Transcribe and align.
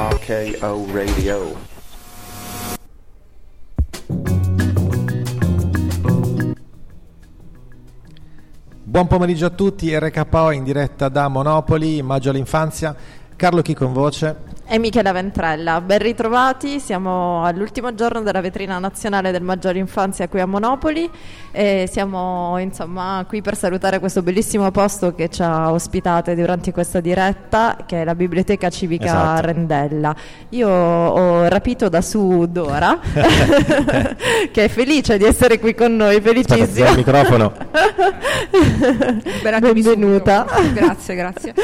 RKO 0.00 0.86
Radio. 0.92 1.56
Buon 8.84 9.06
pomeriggio 9.08 9.46
a 9.46 9.50
tutti, 9.50 9.98
RKO 9.98 10.52
in 10.52 10.62
diretta 10.62 11.08
da 11.08 11.26
Monopoli, 11.26 12.00
Maggio 12.02 12.30
all'infanzia. 12.30 12.94
Carlo 13.34 13.60
Chico 13.60 13.86
in 13.86 13.92
voce. 13.92 14.36
E 14.70 14.78
Michela 14.78 15.12
Ventrella, 15.12 15.80
ben 15.80 15.98
ritrovati, 15.98 16.78
siamo 16.78 17.42
all'ultimo 17.42 17.94
giorno 17.94 18.20
della 18.20 18.42
vetrina 18.42 18.78
nazionale 18.78 19.30
del 19.30 19.40
Maggiore 19.40 19.78
Infanzia 19.78 20.28
qui 20.28 20.40
a 20.40 20.46
Monopoli 20.46 21.10
e 21.52 21.88
siamo 21.90 22.58
insomma 22.58 23.24
qui 23.26 23.40
per 23.40 23.56
salutare 23.56 23.98
questo 23.98 24.20
bellissimo 24.20 24.70
posto 24.70 25.14
che 25.14 25.30
ci 25.30 25.40
ha 25.40 25.72
ospitate 25.72 26.34
durante 26.34 26.70
questa 26.70 27.00
diretta 27.00 27.78
che 27.86 28.02
è 28.02 28.04
la 28.04 28.14
Biblioteca 28.14 28.68
Civica 28.68 29.06
Esatto. 29.06 29.46
Rendella. 29.46 30.14
Io 30.50 30.68
ho 30.68 31.48
rapito 31.48 31.88
da 31.88 32.02
su 32.02 32.44
Dora 32.50 32.98
che 34.52 34.64
è 34.64 34.68
felice 34.68 35.16
di 35.16 35.24
essere 35.24 35.58
qui 35.60 35.74
con 35.74 35.96
noi, 35.96 36.16
Aspetta, 36.16 36.54
felicissima. 36.54 36.90
il 36.90 36.96
microfono. 36.98 37.52
Benvenuta. 39.42 40.44
Grazie, 40.74 41.14
grazie. 41.14 41.54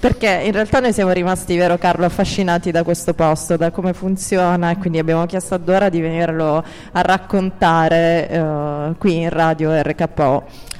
Perché 0.00 0.40
in 0.44 0.52
realtà 0.52 0.80
noi 0.80 0.94
siamo 0.94 1.10
rimasti, 1.12 1.58
vero 1.58 1.76
Carlo, 1.76 2.06
affascinati 2.06 2.52
da 2.58 2.82
questo 2.82 3.14
posto, 3.14 3.56
da 3.56 3.70
come 3.70 3.92
funziona 3.92 4.70
e 4.70 4.78
quindi 4.78 4.98
abbiamo 4.98 5.26
chiesto 5.26 5.54
a 5.54 5.58
Dora 5.58 5.88
di 5.88 6.00
venirlo 6.00 6.64
a 6.92 7.00
raccontare 7.00 8.28
eh, 8.28 8.94
qui 8.98 9.16
in 9.18 9.30
radio 9.30 9.80
RKO. 9.82 10.72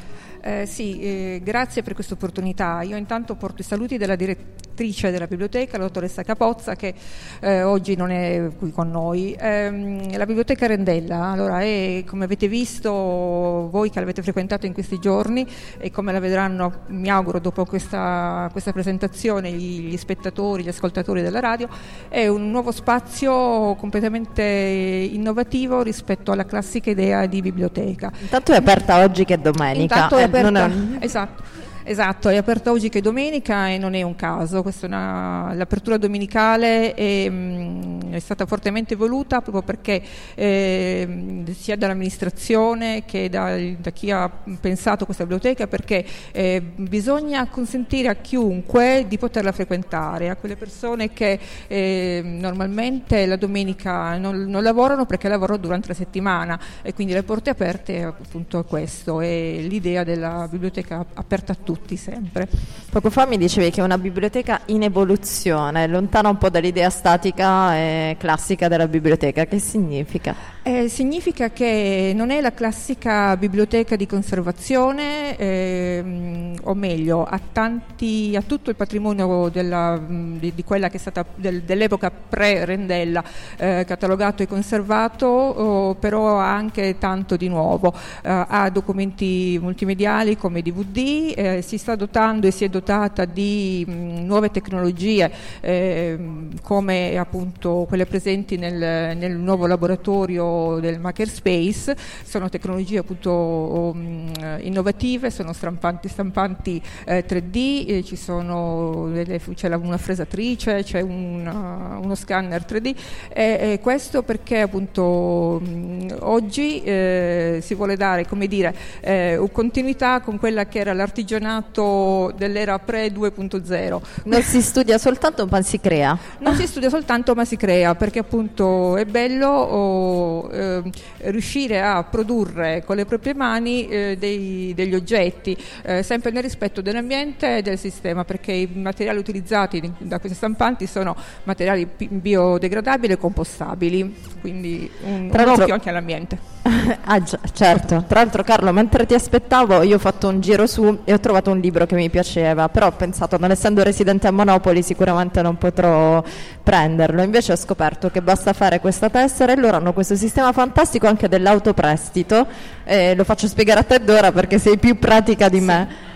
Eh, 0.46 0.66
sì, 0.66 1.00
eh, 1.00 1.40
grazie 1.42 1.82
per 1.82 1.94
questa 1.94 2.12
opportunità. 2.12 2.82
Io 2.82 2.98
intanto 2.98 3.34
porto 3.34 3.62
i 3.62 3.64
saluti 3.64 3.96
della 3.96 4.14
direttrice 4.14 5.10
della 5.10 5.26
biblioteca, 5.26 5.78
la 5.78 5.84
dottoressa 5.84 6.22
Capozza, 6.22 6.74
che 6.74 6.92
eh, 7.40 7.62
oggi 7.62 7.96
non 7.96 8.10
è 8.10 8.50
qui 8.58 8.70
con 8.70 8.90
noi. 8.90 9.34
Ehm, 9.38 10.14
la 10.14 10.26
biblioteca 10.26 10.66
Rendella, 10.66 11.30
allora, 11.30 11.62
è, 11.62 12.04
come 12.06 12.24
avete 12.24 12.46
visto 12.46 12.90
voi 12.90 13.88
che 13.88 14.00
l'avete 14.00 14.20
frequentato 14.20 14.66
in 14.66 14.74
questi 14.74 14.98
giorni 14.98 15.46
e 15.78 15.90
come 15.90 16.12
la 16.12 16.20
vedranno, 16.20 16.82
mi 16.88 17.08
auguro, 17.08 17.38
dopo 17.38 17.64
questa, 17.64 18.46
questa 18.52 18.72
presentazione, 18.72 19.50
gli, 19.50 19.88
gli 19.88 19.96
spettatori, 19.96 20.62
gli 20.62 20.68
ascoltatori 20.68 21.22
della 21.22 21.40
radio, 21.40 21.68
è 22.10 22.26
un 22.26 22.50
nuovo 22.50 22.70
spazio 22.70 23.76
completamente 23.76 24.42
innovativo 24.42 25.80
rispetto 25.80 26.32
alla 26.32 26.44
classica 26.44 26.90
idea 26.90 27.24
di 27.24 27.40
biblioteca. 27.40 28.12
Intanto 28.20 28.52
è 28.52 28.56
aperta 28.56 29.02
oggi 29.02 29.24
che 29.24 29.34
è 29.34 29.38
domenica. 29.38 29.94
Intanto 29.94 30.18
è 30.18 30.33
aperta, 30.38 30.66
non 30.66 30.96
è- 31.00 31.04
esatto, 31.04 31.42
esatto, 31.84 32.28
è 32.28 32.36
aperta 32.36 32.70
oggi 32.70 32.88
che 32.88 32.98
è 32.98 33.00
domenica 33.02 33.68
e 33.68 33.78
non 33.78 33.94
è 33.94 34.02
un 34.02 34.16
caso, 34.16 34.64
è 34.64 34.84
una- 34.86 35.52
l'apertura 35.54 35.98
domenicale 35.98 36.94
è, 36.94 37.28
mm, 37.28 38.12
è 38.12 38.18
stata 38.18 38.46
fortemente 38.46 38.96
voluta 38.96 39.40
proprio 39.40 39.62
perché 39.62 40.02
ehm, 40.34 41.52
sia 41.52 41.76
dall'amministrazione 41.76 43.04
che 43.04 43.28
da, 43.28 43.56
da 43.78 43.90
chi 43.90 44.10
ha 44.10 44.30
pensato 44.60 45.04
questa 45.04 45.24
biblioteca 45.24 45.66
perché 45.66 46.04
eh, 46.32 46.62
bisogna 46.76 47.46
consentire 47.48 48.08
a 48.08 48.14
chiunque 48.14 49.04
di 49.06 49.18
poterla 49.18 49.52
frequentare, 49.52 50.30
a 50.30 50.36
quelle 50.36 50.56
persone 50.56 51.12
che 51.12 51.38
eh, 51.66 52.22
normalmente 52.24 53.26
la 53.26 53.36
domenica 53.36 54.16
non, 54.16 54.44
non 54.44 54.62
lavorano 54.62 55.04
perché 55.06 55.28
lavorano 55.28 55.58
durante 55.58 55.88
la 55.88 55.94
settimana 55.94 56.58
e 56.82 56.94
quindi 56.94 57.12
le 57.12 57.22
porte 57.22 57.50
aperte 57.50 58.02
appunto 58.02 58.58
è 58.60 58.64
questo, 58.64 59.20
è 59.20 59.56
l'idea 59.60 60.02
della 60.04 60.48
biblioteca 60.50 61.04
aperta 61.14 61.52
a 61.52 61.56
tutti 61.56 61.72
sempre. 61.96 62.48
Poco 62.90 63.10
fa 63.10 63.26
mi 63.26 63.36
dicevi 63.36 63.70
che 63.70 63.80
è 63.80 63.84
una 63.84 63.98
biblioteca 63.98 64.60
in 64.66 64.82
evoluzione, 64.82 65.86
lontana 65.86 66.28
un 66.28 66.38
po' 66.38 66.48
dall'idea 66.48 66.90
statica 66.90 67.76
e 67.76 68.16
classica 68.18 68.68
della 68.68 68.88
biblioteca. 68.88 69.44
Che 69.44 69.58
significa? 69.58 70.53
Eh, 70.66 70.88
significa 70.88 71.50
che 71.50 72.12
non 72.16 72.30
è 72.30 72.40
la 72.40 72.54
classica 72.54 73.36
biblioteca 73.36 73.96
di 73.96 74.06
conservazione, 74.06 75.36
ehm, 75.36 76.54
o 76.62 76.72
meglio, 76.72 77.22
ha, 77.22 77.38
tanti, 77.52 78.34
ha 78.34 78.40
tutto 78.40 78.70
il 78.70 78.76
patrimonio 78.76 79.50
della, 79.50 80.00
di, 80.08 80.54
di 80.54 80.64
quella 80.64 80.88
che 80.88 80.96
è 80.96 81.00
stata 81.00 81.22
del- 81.34 81.64
dell'epoca 81.64 82.10
pre-Rendella 82.10 83.22
eh, 83.58 83.84
catalogato 83.86 84.42
e 84.42 84.46
conservato, 84.46 85.26
oh, 85.26 85.94
però 85.96 86.38
ha 86.38 86.54
anche 86.54 86.96
tanto 86.96 87.36
di 87.36 87.48
nuovo. 87.48 87.92
Eh, 88.22 88.30
ha 88.48 88.70
documenti 88.70 89.58
multimediali 89.60 90.38
come 90.38 90.62
DVD, 90.62 91.34
eh, 91.36 91.62
si 91.62 91.76
sta 91.76 91.94
dotando 91.94 92.46
e 92.46 92.50
si 92.50 92.64
è 92.64 92.70
dotata 92.70 93.26
di 93.26 93.84
mh, 93.86 94.24
nuove 94.24 94.50
tecnologie 94.50 95.30
ehm, 95.60 96.60
come 96.62 97.18
appunto 97.18 97.84
quelle 97.86 98.06
presenti 98.06 98.56
nel, 98.56 99.14
nel 99.14 99.36
nuovo 99.36 99.66
laboratorio 99.66 100.52
del 100.80 100.98
Makerspace, 101.00 101.96
sono 102.24 102.48
tecnologie 102.48 102.98
appunto 102.98 103.30
um, 103.32 104.30
innovative, 104.60 105.30
sono 105.30 105.52
stampanti, 105.52 106.08
stampanti 106.08 106.80
eh, 107.06 107.24
3D, 107.26 107.84
eh, 107.88 108.02
ci 108.04 108.16
sono 108.16 109.08
delle- 109.12 109.40
c'è 109.54 109.68
una 109.74 109.96
fresatrice, 109.98 110.82
c'è 110.82 111.00
un, 111.00 111.46
uh, 111.46 112.04
uno 112.04 112.14
scanner 112.14 112.64
3D 112.64 112.94
e, 113.32 113.72
e 113.72 113.80
questo 113.80 114.22
perché 114.22 114.60
appunto 114.60 115.60
mh, 115.60 116.16
oggi 116.20 116.82
eh, 116.82 117.58
si 117.62 117.74
vuole 117.74 117.96
dare 117.96 118.26
come 118.26 118.46
dire 118.46 118.74
eh, 119.00 119.36
una 119.36 119.48
continuità 119.48 120.20
con 120.20 120.38
quella 120.38 120.66
che 120.66 120.78
era 120.78 120.92
l'artigianato 120.92 122.32
dell'era 122.36 122.78
pre 122.78 123.08
2.0 123.08 124.00
Non 124.24 124.42
si 124.42 124.60
studia 124.62 124.98
soltanto, 124.98 125.46
ma 125.50 125.62
si 125.62 125.78
crea. 125.80 126.16
non 126.40 126.54
si 126.54 126.66
studia 126.66 126.88
soltanto 126.88 127.34
ma 127.34 127.44
si 127.44 127.56
crea 127.56 127.94
perché 127.94 128.20
appunto 128.20 128.96
è 128.96 129.04
bello 129.04 130.43
ehm, 130.50 130.90
riuscire 131.18 131.80
a 131.80 132.02
produrre 132.04 132.82
con 132.84 132.96
le 132.96 133.04
proprie 133.04 133.34
mani 133.34 133.88
eh, 133.88 134.16
dei- 134.18 134.72
degli 134.74 134.94
oggetti 134.94 135.56
eh, 135.82 136.02
sempre 136.02 136.30
nel 136.30 136.42
rispetto 136.42 136.80
dell'ambiente 136.80 137.58
e 137.58 137.62
del 137.62 137.78
sistema 137.78 138.24
perché 138.24 138.52
i 138.52 138.68
materiali 138.72 139.18
utilizzati 139.18 139.92
da 139.98 140.18
queste 140.18 140.36
stampanti 140.36 140.86
sono 140.86 141.16
materiali 141.44 141.88
biodegradabili 141.96 143.12
e 143.12 143.18
compostabili 143.18 144.14
quindi 144.40 144.90
un, 145.02 145.28
Tra 145.30 145.42
un 145.42 145.60
occhio 145.60 145.74
anche 145.74 145.88
all'ambiente 145.88 146.54
ah, 147.04 147.22
già, 147.22 147.38
certo. 147.52 148.04
Tra 148.06 148.20
l'altro, 148.20 148.42
Carlo, 148.42 148.72
mentre 148.72 149.04
ti 149.04 149.14
aspettavo, 149.14 149.82
io 149.82 149.96
ho 149.96 149.98
fatto 149.98 150.28
un 150.28 150.40
giro 150.40 150.66
su 150.66 151.00
e 151.04 151.12
ho 151.12 151.20
trovato 151.20 151.50
un 151.50 151.58
libro 151.58 151.84
che 151.84 151.94
mi 151.94 152.08
piaceva. 152.08 152.68
Però 152.68 152.86
ho 152.86 152.92
pensato, 152.92 153.36
non 153.38 153.50
essendo 153.50 153.82
residente 153.82 154.26
a 154.26 154.30
Monopoli, 154.30 154.82
sicuramente 154.82 155.42
non 155.42 155.58
potrò 155.58 156.22
prenderlo. 156.62 157.22
Invece 157.22 157.52
ho 157.52 157.56
scoperto 157.56 158.10
che 158.10 158.22
basta 158.22 158.52
fare 158.54 158.80
questa 158.80 159.10
tessera 159.10 159.52
e 159.52 159.56
loro 159.56 159.76
hanno 159.76 159.92
questo 159.92 160.16
sistema 160.16 160.33
fantastico 160.52 161.06
anche 161.06 161.28
dell'autoprestito. 161.28 162.46
E 162.84 163.14
lo 163.14 163.24
faccio 163.24 163.46
spiegare 163.46 163.80
a 163.80 163.84
te, 163.84 164.02
Dora, 164.02 164.32
perché 164.32 164.58
sei 164.58 164.78
più 164.78 164.98
pratica 164.98 165.48
di 165.48 165.60
me. 165.60 166.12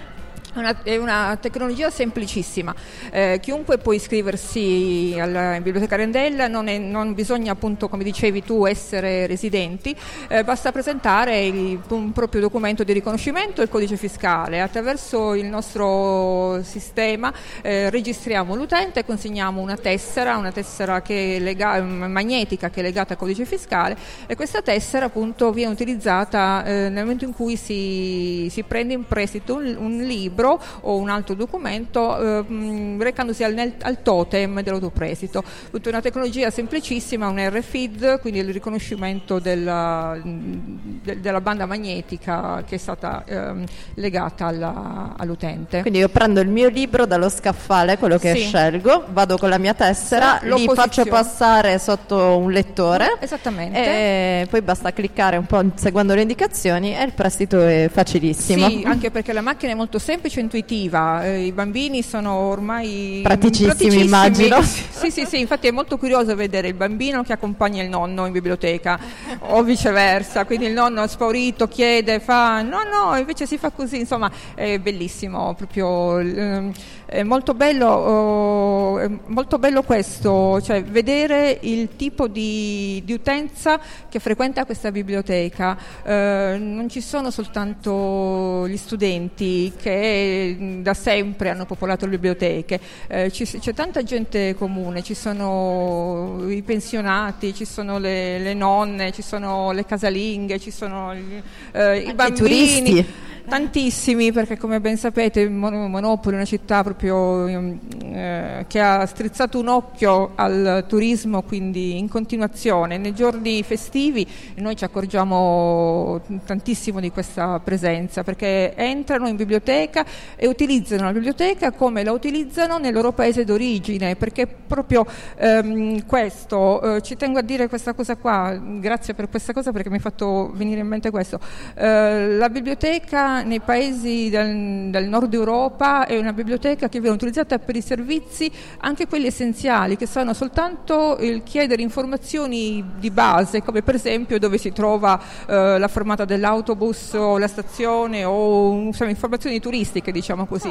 Una, 0.59 0.83
è 0.83 0.97
una 0.97 1.37
tecnologia 1.41 1.91
semplicissima, 1.91 2.75
eh, 3.11 3.39
chiunque 3.41 3.79
può 3.79 3.93
iscriversi 3.93 5.17
alla 5.19 5.61
Biblioteca 5.61 5.97
Rendella, 5.97 6.49
non, 6.49 6.69
è, 6.69 6.79
non, 6.79 7.15
bisogna 7.15 7.53
appunto 7.53 7.89
come 7.89 8.05
dicevi 8.05 8.43
tu 8.43 8.67
essere 8.67 9.27
residenti, 9.27 9.97
eh, 10.29 10.45
basta 10.45 10.73
presentare 10.73 11.47
il, 11.47 11.81
un 11.89 12.13
proprio 12.13 12.41
documento 12.41 12.85
di 12.85 12.93
riconoscimento 12.93 13.61
e 13.61 13.65
il 13.65 13.71
codice 13.71 13.97
fiscale, 13.97 14.61
attraverso 14.61 15.35
il 15.35 15.47
nostro 15.47 16.63
sistema 16.63 17.33
eh, 17.63 17.91
registriamo 17.91 18.55
l'utente 18.55 19.01
e 19.01 19.05
consegniamo 19.05 19.61
una 19.61 19.77
tessera, 19.77 20.37
una 20.37 20.53
tessera 20.53 21.03
che 21.03 21.39
lega, 21.39 21.81
magnetica 21.81 22.71
che 22.71 22.81
è 22.81 22.83
legata 22.83 23.15
al 23.15 23.19
codice 23.19 23.45
fiscale 23.45 23.97
e 24.27 24.37
questa 24.37 24.63
tessera 24.63 25.07
appunto 25.07 25.53
viene 25.53 25.73
utilizzata 25.73 26.65
eh, 26.65 26.89
nel 26.89 27.03
momento 27.03 27.25
in 27.25 27.33
cui 27.33 27.57
si, 27.57 28.49
si 28.51 28.63
prende 28.63 28.95
in 28.95 29.07
prestito 29.07 29.55
un, 29.55 29.77
un 29.79 29.99
libro 29.99 30.48
libro 30.49 30.61
o 30.81 30.97
un 30.97 31.11
altro 31.11 31.35
documento 31.35 32.41
eh, 32.41 32.97
recandosi 32.99 33.45
al, 33.45 33.75
al, 33.81 34.03
totem 34.03 34.63
dell'autoprestito. 34.63 35.43
Tutta 35.71 35.91
una 35.91 36.01
tecnologia 36.01 36.51
semplicissima, 36.51 37.29
un 37.29 37.39
RFID, 37.39 38.21
quindi 38.21 38.41
il 38.41 38.53
riconoscimento 38.53 39.39
della, 39.39 40.19
de, 40.23 41.21
della 41.21 41.41
banda 41.41 41.67
magnetica 41.67 42.63
che 42.67 42.77
è 42.77 42.79
stata 42.79 43.25
eh, 43.25 43.65
legata 43.95 44.47
alla, 44.47 45.15
all'utente. 45.17 45.83
Quindi 45.83 45.99
io 45.99 46.09
prendo 46.09 46.41
il 46.41 46.49
mio 46.49 46.69
libro 46.69 47.05
dallo 47.05 47.29
scaffale, 47.29 47.99
quello 47.99 48.19
che 48.19 48.35
sì. 48.35 48.43
scelgo, 48.43 49.07
vado 49.11 49.37
con 49.37 49.49
la 49.49 49.59
mia 49.59 49.75
tessera, 49.75 50.39
li 50.43 50.69
faccio 50.73 51.05
passare 51.05 51.79
sotto 51.79 52.39
un 52.39 52.51
lettore. 52.51 53.17
Esattamente. 53.21 53.79
E 53.79 54.47
poi 54.49 54.63
basta 54.63 54.93
cliccare 54.93 55.37
un 55.37 55.47
po' 55.47 55.63
seguendo 55.75 56.15
le 56.15 56.23
indicazioni 56.23 56.97
e 56.97 57.03
il 57.03 57.13
prestito 57.13 57.61
è 57.61 57.91
facilissimo. 57.93 58.69
Sì, 58.69 58.83
anche 58.87 59.11
perché 59.11 59.33
la 59.33 59.41
macchina 59.41 59.73
è 59.73 59.75
molto 59.75 59.99
semplice 59.99 60.38
e 60.39 60.43
intuitiva. 60.43 61.25
Eh, 61.25 61.47
I 61.47 61.53
bambini 61.53 62.03
sono 62.03 62.33
ormai 62.33 63.21
praticissimi, 63.23 63.69
praticissimi, 63.69 64.05
immagino. 64.05 64.63
Sì, 64.63 65.11
sì, 65.11 65.25
sì, 65.27 65.41
infatti 65.41 65.69
è 65.69 65.71
molto 65.71 65.97
curioso 65.97 66.35
vedere 66.35 66.69
il 66.69 66.75
bambino 66.75 67.23
che 67.23 67.33
accompagna 67.33 67.83
il 67.83 67.89
nonno 67.89 68.27
in 68.27 68.33
biblioteca 68.33 68.99
o 69.41 69.63
viceversa, 69.63 70.45
quindi 70.45 70.67
il 70.67 70.73
nonno 70.73 71.07
spaurito, 71.07 71.69
chiede, 71.69 72.21
fa 72.21 72.63
no, 72.63 72.79
no, 72.83 73.17
invece 73.17 73.47
si 73.47 73.59
fa 73.59 73.71
così, 73.71 73.99
insomma, 73.99 74.31
è 74.55 74.79
bellissimo, 74.79 75.55
proprio 75.55 76.19
ehm, 76.19 76.73
è 77.09 77.23
molto 77.23 77.55
bello, 77.55 77.87
oh, 77.87 78.99
è 78.99 79.11
molto 79.29 79.59
bello 79.59 79.83
questo, 79.83 80.61
cioè 80.61 80.85
vedere 80.85 81.59
il 81.63 81.97
tipo 81.97 82.29
di, 82.29 83.01
di 83.03 83.15
utenza 83.15 83.81
che 84.11 84.19
frequenta 84.19 84.67
questa 84.67 84.93
biblioteca. 84.93 85.77
Eh, 86.05 86.57
non 86.61 86.87
ci 86.91 87.01
sono 87.01 87.31
soltanto 87.31 88.69
gli 88.69 88.77
studenti 88.77 89.73
che 89.81 90.81
da 90.83 90.93
sempre 90.93 91.49
hanno 91.49 91.65
popolato 91.65 92.05
le 92.05 92.11
biblioteche, 92.11 92.79
eh, 93.07 93.31
c'è 93.31 93.73
tanta 93.73 94.03
gente 94.03 94.55
comune, 94.55 95.03
ci 95.03 95.15
sono 95.15 96.45
i 96.47 96.61
pensionati, 96.61 97.55
ci 97.55 97.65
sono 97.65 97.99
le, 97.99 98.39
le 98.39 98.53
nonne, 98.53 99.13
ci 99.13 99.23
sono 99.23 99.73
le 99.73 99.87
casalinghe, 99.87 100.59
ci 100.59 100.71
sono 100.71 101.15
gli, 101.15 101.43
eh, 101.73 102.01
i 102.01 102.13
bambini. 102.13 102.37
turisti. 102.37 103.07
Tantissimi, 103.49 104.31
perché 104.31 104.59
come 104.59 104.79
ben 104.79 104.99
sapete 104.99 105.49
Monopoli 105.49 106.35
è 106.35 106.39
una 106.39 106.45
città 106.45 106.83
proprio 106.83 107.47
eh, 107.47 108.65
che 108.69 108.79
ha 108.79 109.07
strizzato 109.07 109.59
un 109.59 109.69
occhio 109.69 110.33
al 110.35 110.85
turismo, 110.87 111.41
quindi 111.43 111.97
in 111.97 112.09
continuazione. 112.09 112.99
Nei 112.99 113.15
giorni 113.15 113.63
festivi 113.63 114.27
noi 114.57 114.77
ci 114.77 114.85
accorgiamo 114.85 116.21
tantissimo 116.45 117.01
di 117.01 117.11
questa 117.11 117.59
presenza, 117.61 118.23
perché 118.23 118.75
entrano 118.75 119.29
in 119.29 119.37
biblioteca 119.37 120.05
e 120.37 120.47
utilizzano 120.47 121.05
la 121.05 121.13
biblioteca 121.13 121.73
come 121.73 122.05
la 122.05 122.13
utilizzano 122.13 122.77
nel 122.77 122.93
loro 122.93 123.13
paese 123.13 123.45
d'origine, 123.45 124.15
perché 124.17 124.47
proprio 124.47 125.07
ehm, 125.37 126.05
questo, 126.05 126.97
eh, 126.97 127.03
ci 127.03 127.17
tengo 127.17 127.39
a 127.39 127.43
dire 127.43 127.67
questa 127.69 127.95
cosa 127.95 128.17
qua, 128.17 128.55
grazie 128.79 129.15
per 129.15 129.31
questa 129.31 129.55
cosa 129.55 129.73
perché 129.73 129.89
mi 129.89 129.97
ha 129.97 130.01
fatto 130.01 130.53
venire 130.55 130.81
in 130.81 130.87
mente 130.87 131.11
questo, 131.11 131.41
eh, 131.75 132.37
la 132.37 132.51
biblioteca 132.51 133.38
nei 133.43 133.61
paesi 133.61 134.29
del, 134.31 134.91
del, 134.91 135.09
nord 135.09 135.33
Europa 135.33 136.07
è 136.07 136.17
una 136.19 136.33
biblioteca 136.33 136.89
che 136.89 137.01
viene 137.01 137.15
utilizzata 137.15 137.59
per 137.59 137.77
i 137.77 137.81
servizi, 137.81 138.51
anche 138.79 139.07
quelli 139.07 139.27
essenziali, 139.27 139.97
che 139.97 140.07
sono 140.07 140.35
soltanto 140.35 141.17
il 141.21 141.43
chiedere 141.43 141.83
informazioni 141.83 142.85
di 142.99 143.11
base, 143.11 143.63
come 143.63 143.83
per 143.83 143.95
esempio 143.95 144.39
dove 144.39 144.59
si 144.59 144.73
trova 144.73 145.21
eh, 145.47 145.79
la 145.79 145.89
fermata 145.89 146.25
dell'autobus 146.25 147.13
o 147.15 147.39
la 147.39 147.49
stazione 147.49 148.25
o 148.25 148.73
insomma, 148.73 149.11
informazioni 149.11 149.61
turistiche, 149.61 150.13
diciamo 150.13 150.47
così. 150.47 150.71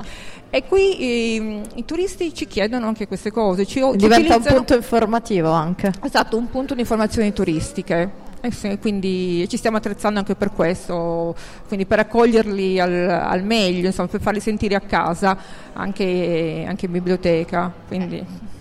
E 0.50 0.64
qui 0.66 1.36
i, 1.36 1.62
i, 1.76 1.86
turisti 1.86 2.34
ci 2.34 2.48
chiedono 2.48 2.88
anche 2.88 3.08
queste 3.08 3.32
cose. 3.32 3.66
Ci, 3.66 3.82
Diventa 3.96 4.36
un 4.38 4.44
punto 4.44 4.76
informativo 4.76 5.52
anche. 5.52 5.92
Esatto, 6.04 6.38
un 6.38 6.50
punto 6.50 6.74
di 6.74 6.82
informazioni 6.82 7.34
turistiche. 7.34 8.26
Eh 8.50 8.78
quindi 8.80 9.46
ci 9.50 9.58
stiamo 9.58 9.78
attrezzando 9.78 10.20
anche 10.20 10.36
per 10.36 10.52
questo, 10.54 11.36
quindi 11.68 11.86
per 11.86 12.00
accoglierli 12.00 12.80
al, 12.80 13.10
al 13.10 13.44
meglio, 13.44 13.88
insomma, 13.88 14.08
per 14.08 14.22
farli 14.22 14.40
sentire 14.40 14.76
a 14.76 14.80
casa 14.82 15.38
anche, 15.74 16.64
anche 16.68 16.86
in 16.86 16.92
biblioteca. 16.92 17.72
Quindi. 17.88 18.56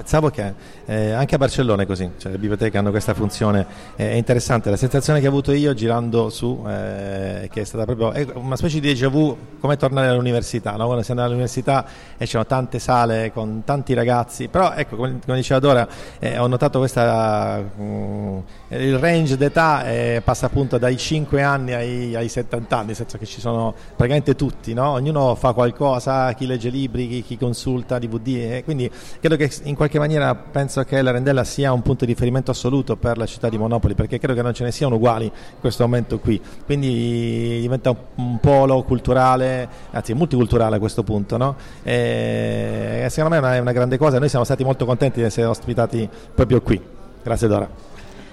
Pensavo 0.00 0.30
che 0.30 0.54
eh, 0.86 1.10
anche 1.12 1.34
a 1.34 1.38
Barcellona 1.38 1.82
è 1.82 1.86
così, 1.86 2.10
cioè 2.16 2.32
le 2.32 2.38
biblioteche 2.38 2.78
hanno 2.78 2.88
questa 2.88 3.12
funzione, 3.12 3.66
eh, 3.96 4.12
è 4.12 4.14
interessante, 4.14 4.70
la 4.70 4.78
sensazione 4.78 5.20
che 5.20 5.26
ho 5.26 5.28
avuto 5.28 5.52
io 5.52 5.74
girando 5.74 6.30
su, 6.30 6.64
eh, 6.66 7.50
che 7.52 7.60
è 7.60 7.64
stata 7.64 7.84
proprio 7.84 8.12
è 8.12 8.26
una 8.32 8.56
specie 8.56 8.80
di 8.80 8.88
déjà 8.88 9.08
vu 9.08 9.36
come 9.60 9.76
tornare 9.76 10.06
all'università, 10.06 10.70
no? 10.76 10.86
quando 10.86 11.02
si 11.02 11.10
andava 11.10 11.28
all'università 11.28 11.84
e 12.16 12.24
c'erano 12.24 12.46
tante 12.46 12.78
sale 12.78 13.30
con 13.30 13.60
tanti 13.62 13.92
ragazzi, 13.92 14.48
però 14.48 14.72
ecco 14.72 14.96
come, 14.96 15.18
come 15.22 15.36
diceva 15.36 15.60
Dora, 15.60 15.86
eh, 16.18 16.38
ho 16.38 16.46
notato 16.46 16.78
questa, 16.78 17.62
um, 17.76 18.42
il 18.72 18.98
range 18.98 19.36
d'età 19.36 19.84
eh, 19.88 20.22
passa 20.22 20.46
appunto 20.46 20.78
dai 20.78 20.96
5 20.96 21.42
anni 21.42 21.72
ai, 21.72 22.14
ai, 22.14 22.28
70 22.28 22.76
anni, 22.76 22.86
nel 22.88 22.96
senso 22.96 23.18
che 23.18 23.26
ci 23.26 23.40
sono 23.40 23.74
praticamente 23.88 24.36
tutti, 24.36 24.72
no? 24.74 24.90
ognuno 24.90 25.34
fa 25.34 25.52
qualcosa, 25.52 26.32
chi 26.34 26.46
legge 26.46 26.68
libri, 26.68 27.08
chi, 27.08 27.22
chi 27.22 27.36
consulta 27.36 27.98
DVD, 27.98 28.62
quindi 28.62 28.88
credo 29.18 29.34
che 29.34 29.50
in 29.64 29.74
qualche 29.74 29.98
maniera 29.98 30.34
penso 30.36 30.84
che 30.84 31.02
la 31.02 31.10
Rendella 31.10 31.42
sia 31.42 31.72
un 31.72 31.82
punto 31.82 32.04
di 32.04 32.12
riferimento 32.12 32.52
assoluto 32.52 32.96
per 32.96 33.18
la 33.18 33.26
città 33.26 33.48
di 33.48 33.58
Monopoli 33.58 33.94
perché 33.94 34.18
credo 34.18 34.34
che 34.34 34.42
non 34.42 34.54
ce 34.54 34.62
ne 34.62 34.70
siano 34.70 34.94
uguali 34.94 35.24
in 35.24 35.60
questo 35.60 35.82
momento 35.82 36.20
qui 36.20 36.40
quindi 36.64 37.58
diventa 37.60 37.94
un, 38.14 38.38
polo 38.38 38.82
culturale 38.84 39.68
anzi 39.90 40.14
multiculturale 40.14 40.76
a 40.76 40.78
questo 40.78 41.02
punto 41.02 41.36
no? 41.36 41.56
e 41.82 43.06
secondo 43.10 43.30
me 43.30 43.36
è 43.36 43.40
una, 43.40 43.54
è 43.56 43.58
una 43.58 43.72
grande 43.72 43.98
cosa 43.98 44.18
noi 44.20 44.28
siamo 44.28 44.44
stati 44.44 44.62
molto 44.62 44.84
contenti 44.84 45.18
di 45.18 45.26
essere 45.26 45.46
ospitati 45.46 46.08
proprio 46.34 46.62
qui 46.62 46.80
grazie 47.22 47.48
Dora 47.48 47.89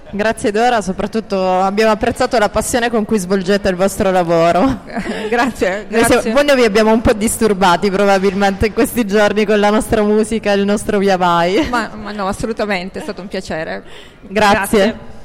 Grazie 0.09 0.51
Dora, 0.51 0.81
soprattutto 0.81 1.59
abbiamo 1.59 1.92
apprezzato 1.92 2.38
la 2.38 2.50
passione 2.50 2.89
con 2.89 3.04
cui 3.04 3.18
svolgete 3.18 3.68
il 3.69 3.75
vostro 3.75 4.09
lavoro. 4.09 4.80
grazie, 5.30 5.86
grazie. 5.89 6.21
Siamo, 6.21 6.42
voi 6.42 6.56
vi 6.56 6.63
abbiamo 6.63 6.92
un 6.94 7.01
po' 7.01 7.13
disturbati 7.13 7.92
probabilmente 7.92 8.68
in 8.68 8.74
questi 8.74 9.06
giorni 9.06 9.45
con 9.45 9.59
la 9.59 9.69
nostra 9.69 10.01
musica 10.04 10.51
e 10.51 10.55
il 10.55 10.65
nostro 10.65 10.98
via 10.98 11.17
vai. 11.17 11.67
Ma, 11.70 11.91
ma 11.93 12.12
no, 12.12 12.27
assolutamente, 12.27 13.00
è 13.00 13.01
stato 13.01 13.22
un 13.22 13.27
piacere. 13.27 13.84
Grazie. 14.22 14.77
grazie. 14.77 15.15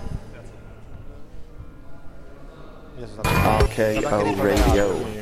RKO 3.22 4.34
Radio. 4.42 5.20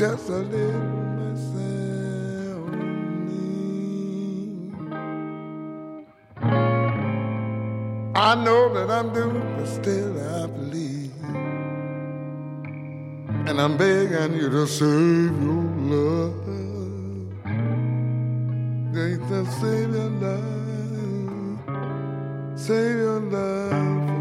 Just 0.00 0.30
a 0.30 0.32
little 0.32 0.80
myself 1.20 2.70
I 8.14 8.34
know 8.34 8.72
that 8.72 8.90
I'm 8.90 9.12
doomed, 9.12 9.58
but 9.58 9.66
still 9.66 10.14
I 10.36 10.46
believe. 10.46 11.12
And 13.46 13.60
I'm 13.60 13.76
begging 13.76 14.38
you 14.40 14.48
to 14.48 14.66
save 14.66 15.42
your 15.42 15.64
love. 15.92 16.46
They 18.94 19.18
save 19.60 19.90
your 19.98 20.10
love. 20.24 21.58
Save 22.58 22.96
your 22.96 23.20
love. 23.20 24.19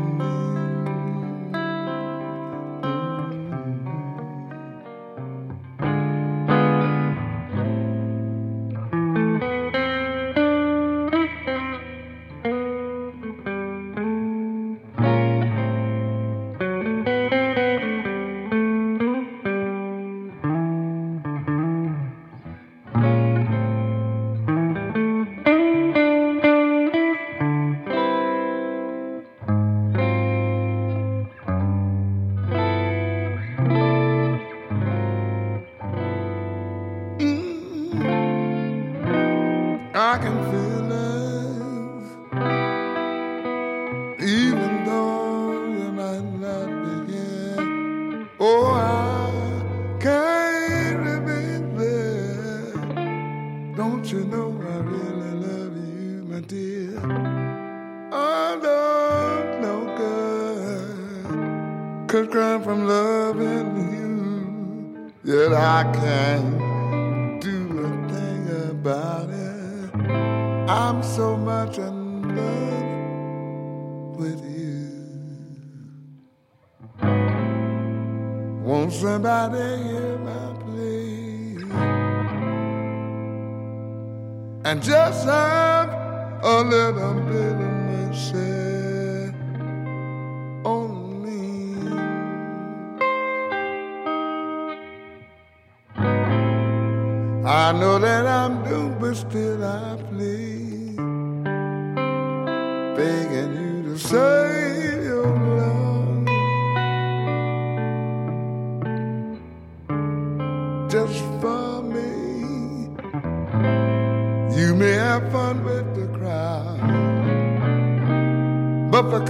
Papa 119.00 119.24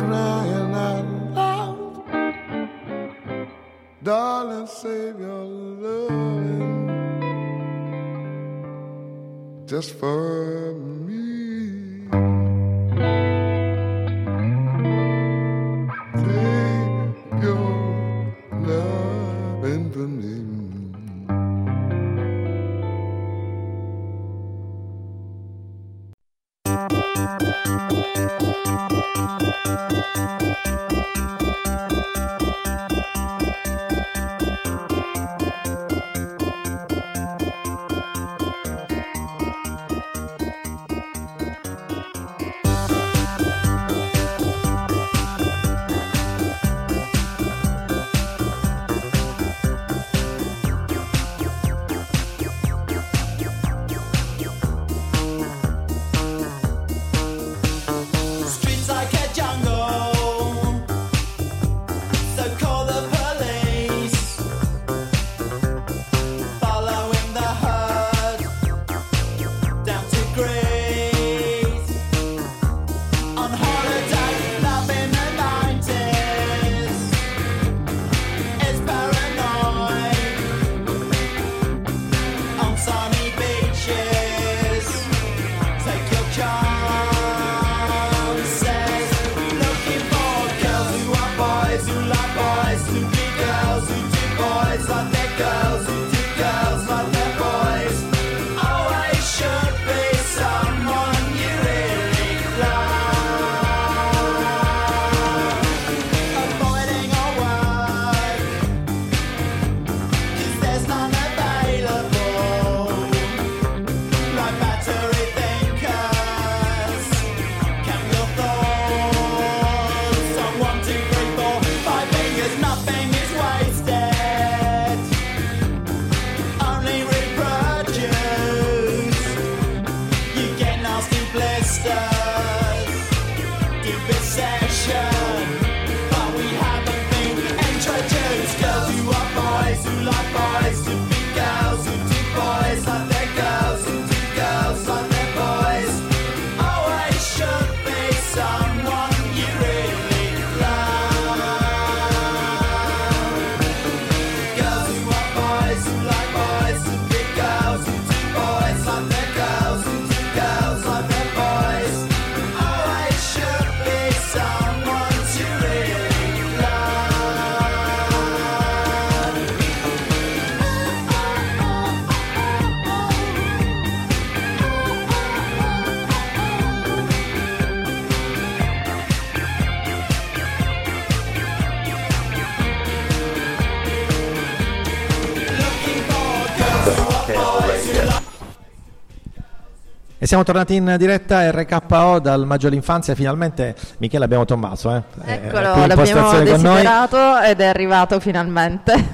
siamo 190.29 190.43
tornati 190.43 190.75
in 190.75 190.93
diretta 190.99 191.49
RKO 191.49 192.19
dal 192.19 192.45
Maggio 192.45 192.67
all'Infanzia. 192.67 193.15
Finalmente, 193.15 193.75
Michele, 193.97 194.25
abbiamo 194.25 194.45
Tommaso. 194.45 194.95
Eh? 194.95 195.01
Eh, 195.25 195.33
Eccolo, 195.33 195.61
l'abbiamo 195.61 195.95
postazione 195.95 196.51
con 196.51 196.61
noi. 196.61 196.73
desiderato 196.73 197.39
ed 197.39 197.59
è 197.59 197.65
arrivato 197.65 198.19
finalmente. 198.19 198.93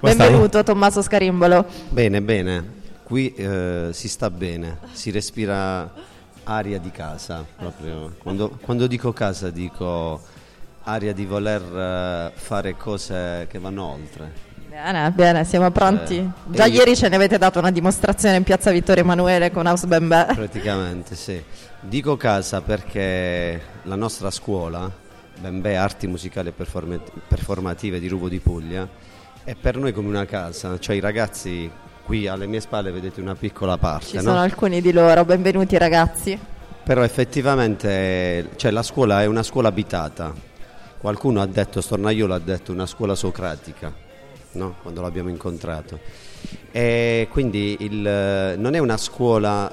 Come 0.00 0.12
stai? 0.12 0.16
Benvenuto 0.16 0.62
Tommaso 0.62 1.02
Scarimbolo. 1.02 1.66
Bene, 1.90 2.22
bene. 2.22 2.64
Qui 3.02 3.34
eh, 3.34 3.88
si 3.92 4.08
sta 4.08 4.30
bene, 4.30 4.78
si 4.92 5.10
respira 5.10 5.92
aria 6.44 6.78
di 6.78 6.90
casa. 6.90 7.44
Proprio. 7.54 8.14
Quando, 8.16 8.58
quando 8.58 8.86
dico 8.86 9.12
casa 9.12 9.50
dico 9.50 10.22
aria 10.84 11.12
di 11.12 11.26
voler 11.26 11.60
eh, 11.60 12.32
fare 12.34 12.74
cose 12.78 13.46
che 13.50 13.58
vanno 13.58 13.84
oltre. 13.84 14.45
Bene, 14.76 15.10
bene, 15.10 15.44
siamo 15.44 15.70
pronti. 15.70 16.18
Eh, 16.18 16.30
Già 16.52 16.66
ieri 16.66 16.94
ce 16.94 17.08
ne 17.08 17.16
avete 17.16 17.38
dato 17.38 17.58
una 17.58 17.70
dimostrazione 17.70 18.36
in 18.36 18.42
piazza 18.42 18.70
Vittorio 18.70 19.04
Emanuele 19.04 19.50
con 19.50 19.66
House 19.66 19.86
Bembè. 19.86 20.34
Praticamente 20.34 21.16
sì. 21.16 21.42
Dico 21.80 22.18
casa 22.18 22.60
perché 22.60 23.58
la 23.84 23.94
nostra 23.94 24.30
scuola, 24.30 24.92
Bembè 25.40 25.72
Arti 25.72 26.06
Musicali 26.06 26.48
e 26.48 26.52
Performa- 26.52 27.00
Performative 27.26 27.98
di 27.98 28.06
Ruvo 28.06 28.28
di 28.28 28.38
Puglia, 28.38 28.86
è 29.44 29.54
per 29.54 29.78
noi 29.78 29.94
come 29.94 30.08
una 30.08 30.26
casa. 30.26 30.78
Cioè 30.78 30.94
i 30.94 31.00
ragazzi 31.00 31.70
qui 32.04 32.28
alle 32.28 32.46
mie 32.46 32.60
spalle 32.60 32.90
vedete 32.92 33.22
una 33.22 33.34
piccola 33.34 33.78
parte, 33.78 34.08
Ci 34.08 34.16
no? 34.16 34.22
sono 34.22 34.40
alcuni 34.40 34.82
di 34.82 34.92
loro, 34.92 35.24
benvenuti 35.24 35.78
ragazzi. 35.78 36.38
Però 36.84 37.02
effettivamente 37.02 38.50
cioè, 38.56 38.70
la 38.72 38.82
scuola 38.82 39.22
è 39.22 39.26
una 39.26 39.42
scuola 39.42 39.68
abitata, 39.68 40.34
Qualcuno 40.98 41.40
ha 41.40 41.46
detto, 41.46 41.80
Stornaiolo 41.80 42.34
ha 42.34 42.38
detto 42.38 42.72
una 42.72 42.86
scuola 42.86 43.14
socratica, 43.14 44.04
no? 44.56 44.76
quando 44.82 45.00
l'abbiamo 45.02 45.28
incontrato. 45.28 45.98
E 46.72 47.28
quindi 47.30 47.76
il- 47.80 48.54
non 48.58 48.74
è 48.74 48.78
una 48.78 48.96
scuola 48.96 49.72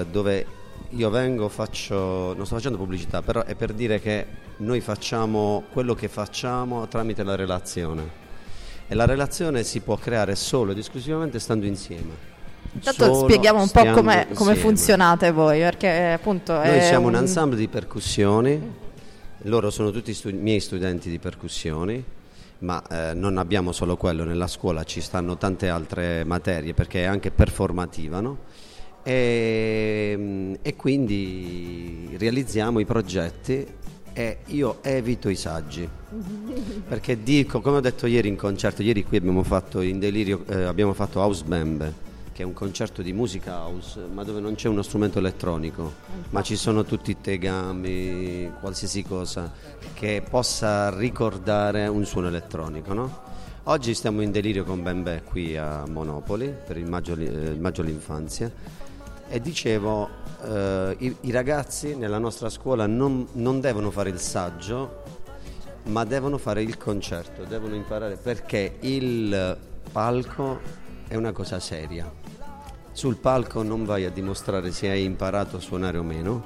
eh, 0.00 0.06
dove 0.10 0.46
io 0.90 1.10
vengo, 1.10 1.48
faccio, 1.48 2.34
non 2.34 2.46
sto 2.46 2.54
facendo 2.56 2.78
pubblicità, 2.78 3.22
però 3.22 3.44
è 3.44 3.54
per 3.54 3.72
dire 3.72 4.00
che 4.00 4.26
noi 4.58 4.80
facciamo 4.80 5.64
quello 5.72 5.94
che 5.94 6.08
facciamo 6.08 6.86
tramite 6.88 7.22
la 7.22 7.34
relazione. 7.34 8.26
E 8.88 8.94
la 8.94 9.04
relazione 9.04 9.64
si 9.64 9.80
può 9.80 9.96
creare 9.96 10.34
solo 10.34 10.72
ed 10.72 10.78
esclusivamente 10.78 11.38
stando 11.38 11.66
insieme. 11.66 12.26
Intanto 12.72 13.04
Solo 13.04 13.28
spieghiamo 13.28 13.60
un 13.62 13.70
po' 13.70 13.84
come, 13.92 14.28
come 14.34 14.54
funzionate 14.54 15.30
voi, 15.30 15.58
perché 15.60 16.12
appunto 16.12 16.52
Noi 16.54 16.80
siamo 16.82 17.08
un 17.08 17.14
un- 17.14 17.20
ensemble 17.20 17.58
di 17.58 17.68
percussioni, 17.68 18.60
loro 19.42 19.70
sono 19.70 19.90
tutti 19.90 20.12
stu- 20.14 20.30
miei 20.32 20.60
studenti 20.60 21.10
di 21.10 21.18
percussioni, 21.18 22.02
ma 22.60 22.82
eh, 22.86 23.14
non 23.14 23.38
abbiamo 23.38 23.72
solo 23.72 23.96
quello, 23.96 24.24
nella 24.24 24.46
scuola 24.46 24.84
ci 24.84 25.00
stanno 25.00 25.36
tante 25.36 25.68
altre 25.68 26.24
materie 26.24 26.74
perché 26.74 27.02
è 27.02 27.06
anche 27.06 27.30
performativa, 27.30 28.20
no? 28.20 28.38
E, 29.02 30.14
mm, 30.16 30.54
e 30.62 30.76
quindi 30.76 32.14
realizziamo 32.18 32.80
i 32.80 32.84
progetti 32.84 33.66
e 34.12 34.38
io 34.46 34.78
evito 34.82 35.28
i 35.28 35.36
saggi 35.36 35.88
perché 36.88 37.22
dico, 37.22 37.60
come 37.60 37.76
ho 37.76 37.80
detto 37.80 38.06
ieri 38.06 38.28
in 38.28 38.36
concerto, 38.36 38.82
ieri 38.82 39.04
qui 39.04 39.16
abbiamo 39.16 39.44
fatto 39.44 39.80
in 39.80 39.98
Delirio, 39.98 40.44
eh, 40.48 40.64
abbiamo 40.64 40.94
fatto 40.94 41.20
House 41.20 41.44
Bembe, 41.44 42.06
che 42.38 42.44
è 42.44 42.46
un 42.46 42.52
concerto 42.52 43.02
di 43.02 43.12
musica 43.12 43.64
house, 43.64 43.98
ma 44.12 44.22
dove 44.22 44.38
non 44.38 44.54
c'è 44.54 44.68
uno 44.68 44.82
strumento 44.82 45.18
elettronico, 45.18 45.94
ma 46.30 46.40
ci 46.40 46.54
sono 46.54 46.84
tutti 46.84 47.10
i 47.10 47.20
tegami, 47.20 48.52
qualsiasi 48.60 49.02
cosa 49.02 49.52
che 49.92 50.22
possa 50.22 50.96
ricordare 50.96 51.88
un 51.88 52.04
suono 52.04 52.28
elettronico, 52.28 52.92
no? 52.92 53.22
Oggi 53.64 53.92
stiamo 53.92 54.20
in 54.20 54.30
Delirio 54.30 54.62
con 54.62 54.84
Bembe 54.84 55.24
qui 55.24 55.56
a 55.56 55.82
Monopoli 55.88 56.54
per 56.64 56.76
il 56.76 56.86
maggio, 56.88 57.14
eh, 57.14 57.24
il 57.24 57.58
maggio 57.58 57.80
all'infanzia 57.80 58.48
e 59.28 59.40
dicevo, 59.40 60.08
eh, 60.44 60.94
i, 60.96 61.16
i 61.22 61.32
ragazzi 61.32 61.96
nella 61.96 62.18
nostra 62.18 62.50
scuola 62.50 62.86
non, 62.86 63.26
non 63.32 63.58
devono 63.58 63.90
fare 63.90 64.10
il 64.10 64.20
saggio, 64.20 65.02
ma 65.86 66.04
devono 66.04 66.38
fare 66.38 66.62
il 66.62 66.76
concerto, 66.76 67.42
devono 67.42 67.74
imparare 67.74 68.14
perché 68.14 68.76
il 68.82 69.58
palco 69.90 70.86
è 71.08 71.16
una 71.16 71.32
cosa 71.32 71.58
seria. 71.58 72.27
Sul 72.98 73.14
palco 73.14 73.62
non 73.62 73.84
vai 73.84 74.06
a 74.06 74.10
dimostrare 74.10 74.72
se 74.72 74.90
hai 74.90 75.04
imparato 75.04 75.58
a 75.58 75.60
suonare 75.60 75.98
o 75.98 76.02
meno, 76.02 76.42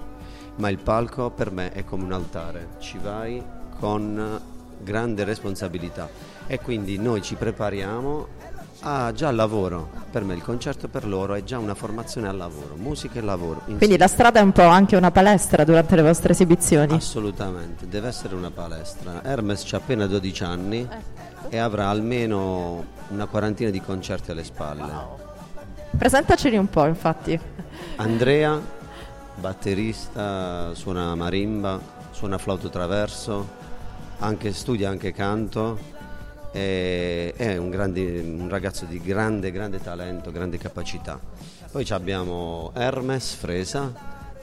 ma 0.56 0.68
il 0.68 0.76
palco 0.76 1.30
per 1.30 1.50
me 1.50 1.73
è 1.73 1.82
come 1.82 2.04
un 2.04 2.12
altare, 2.12 2.73
ci 2.78 2.99
vai 2.99 3.42
con 3.80 4.38
grande 4.78 5.25
responsabilità 5.25 6.11
e 6.47 6.61
quindi 6.61 6.99
noi 6.99 7.23
ci 7.23 7.37
prepariamo 7.37 8.26
a 8.80 9.12
già 9.12 9.28
al 9.28 9.35
lavoro. 9.35 9.88
Per 10.11 10.25
me 10.25 10.35
il 10.35 10.42
concerto 10.42 10.88
per 10.88 11.06
loro 11.06 11.32
è 11.32 11.42
già 11.42 11.59
una 11.59 11.75
formazione 11.75 12.28
al 12.28 12.37
lavoro, 12.37 12.76
musica 12.76 13.18
e 13.18 13.23
lavoro. 13.23 13.62
Quindi 13.64 13.97
la 13.97 14.06
strada 14.06 14.40
è 14.40 14.42
un 14.42 14.52
po' 14.52 14.66
anche 14.66 14.94
una 14.94 15.11
palestra 15.11 15.64
durante 15.64 15.97
le 15.97 16.02
vostre 16.02 16.32
esibizioni. 16.32 16.92
Assolutamente, 16.92 17.88
deve 17.88 18.09
essere 18.09 18.35
una 18.35 18.50
palestra. 18.50 19.25
Hermes 19.25 19.73
ha 19.73 19.78
appena 19.78 20.06
12 20.06 20.44
anni 20.44 20.87
e 21.49 21.56
avrà 21.56 21.88
almeno 21.88 22.85
una 23.08 23.25
quarantina 23.25 23.71
di 23.71 23.80
concerti 23.80 24.32
alle 24.32 24.45
spalle. 24.45 25.22
Presentaceli 25.97 26.57
un 26.57 26.69
po', 26.69 26.87
infatti. 26.87 27.39
Andrea, 27.97 28.61
batterista, 29.35 30.75
suona 30.75 31.15
marimba, 31.15 31.78
suona 32.11 32.39
flauto 32.39 32.69
traverso, 32.71 33.49
anche- 34.19 34.52
studia 34.52 34.89
anche 34.89 35.13
canto, 35.13 35.78
è 36.50 37.57
un, 37.59 37.71
grande- 37.71 38.21
un 38.21 38.49
ragazzo 38.49 38.85
di 38.85 39.00
grande, 39.00 39.50
grande 39.50 39.81
talento, 39.81 40.31
grande 40.31 40.59
capacità. 40.59 41.19
Poi 41.71 41.87
abbiamo 41.91 42.73
Hermes 42.75 43.35
Fresa, 43.35 43.93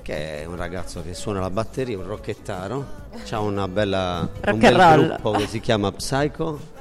che 0.02 0.42
è 0.42 0.46
un 0.46 0.56
ragazzo 0.56 1.04
che 1.04 1.14
suona 1.14 1.40
la 1.40 1.50
batteria, 1.50 1.98
un 1.98 2.08
rocchettaro, 2.08 2.86
ha 3.30 3.40
una 3.40 3.68
bella, 3.68 4.28
un 4.48 4.60
bel 4.60 4.76
gruppo 4.76 5.32
che 5.32 5.48
si 5.48 5.60
chiama 5.60 5.92
Psycho, 5.92 6.78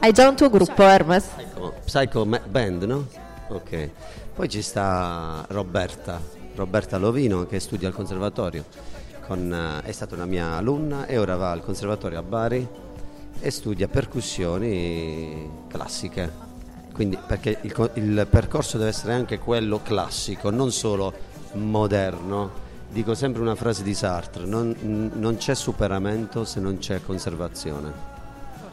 Hai 0.00 0.12
già 0.12 0.28
un 0.28 0.36
tuo 0.36 0.48
gruppo, 0.48 0.82
Hermes? 0.82 1.26
Psycho, 1.34 1.74
Psycho 1.84 2.24
Band, 2.24 2.82
no? 2.84 3.06
Ok. 3.48 3.90
Poi 4.34 4.48
ci 4.48 4.62
sta 4.62 5.44
Roberta, 5.48 6.20
Roberta 6.54 6.98
Lovino 6.98 7.46
che 7.46 7.60
studia 7.60 7.88
al 7.88 7.94
conservatorio. 7.94 8.64
con, 9.26 9.52
eh, 9.52 9.86
è 9.86 9.92
stata 9.92 10.14
una 10.14 10.26
mia 10.26 10.56
alunna 10.56 11.06
e 11.06 11.18
ora 11.18 11.36
va 11.36 11.50
al 11.50 11.62
conservatorio 11.62 12.18
a 12.18 12.22
Bari 12.22 12.66
e 13.40 13.50
studia 13.50 13.88
percussioni 13.88 15.50
classiche. 15.68 16.46
Quindi, 16.92 17.18
perché 17.24 17.58
il, 17.62 17.90
il 17.94 18.26
percorso 18.28 18.76
deve 18.76 18.90
essere 18.90 19.12
anche 19.12 19.38
quello 19.38 19.80
classico, 19.82 20.50
non 20.50 20.72
solo 20.72 21.12
moderno. 21.52 22.66
Dico 22.90 23.14
sempre 23.14 23.42
una 23.42 23.54
frase 23.54 23.82
di 23.82 23.94
Sartre, 23.94 24.46
non, 24.46 24.74
non 25.14 25.36
c'è 25.36 25.54
superamento 25.54 26.44
se 26.44 26.58
non 26.58 26.78
c'è 26.78 27.02
conservazione 27.02 28.16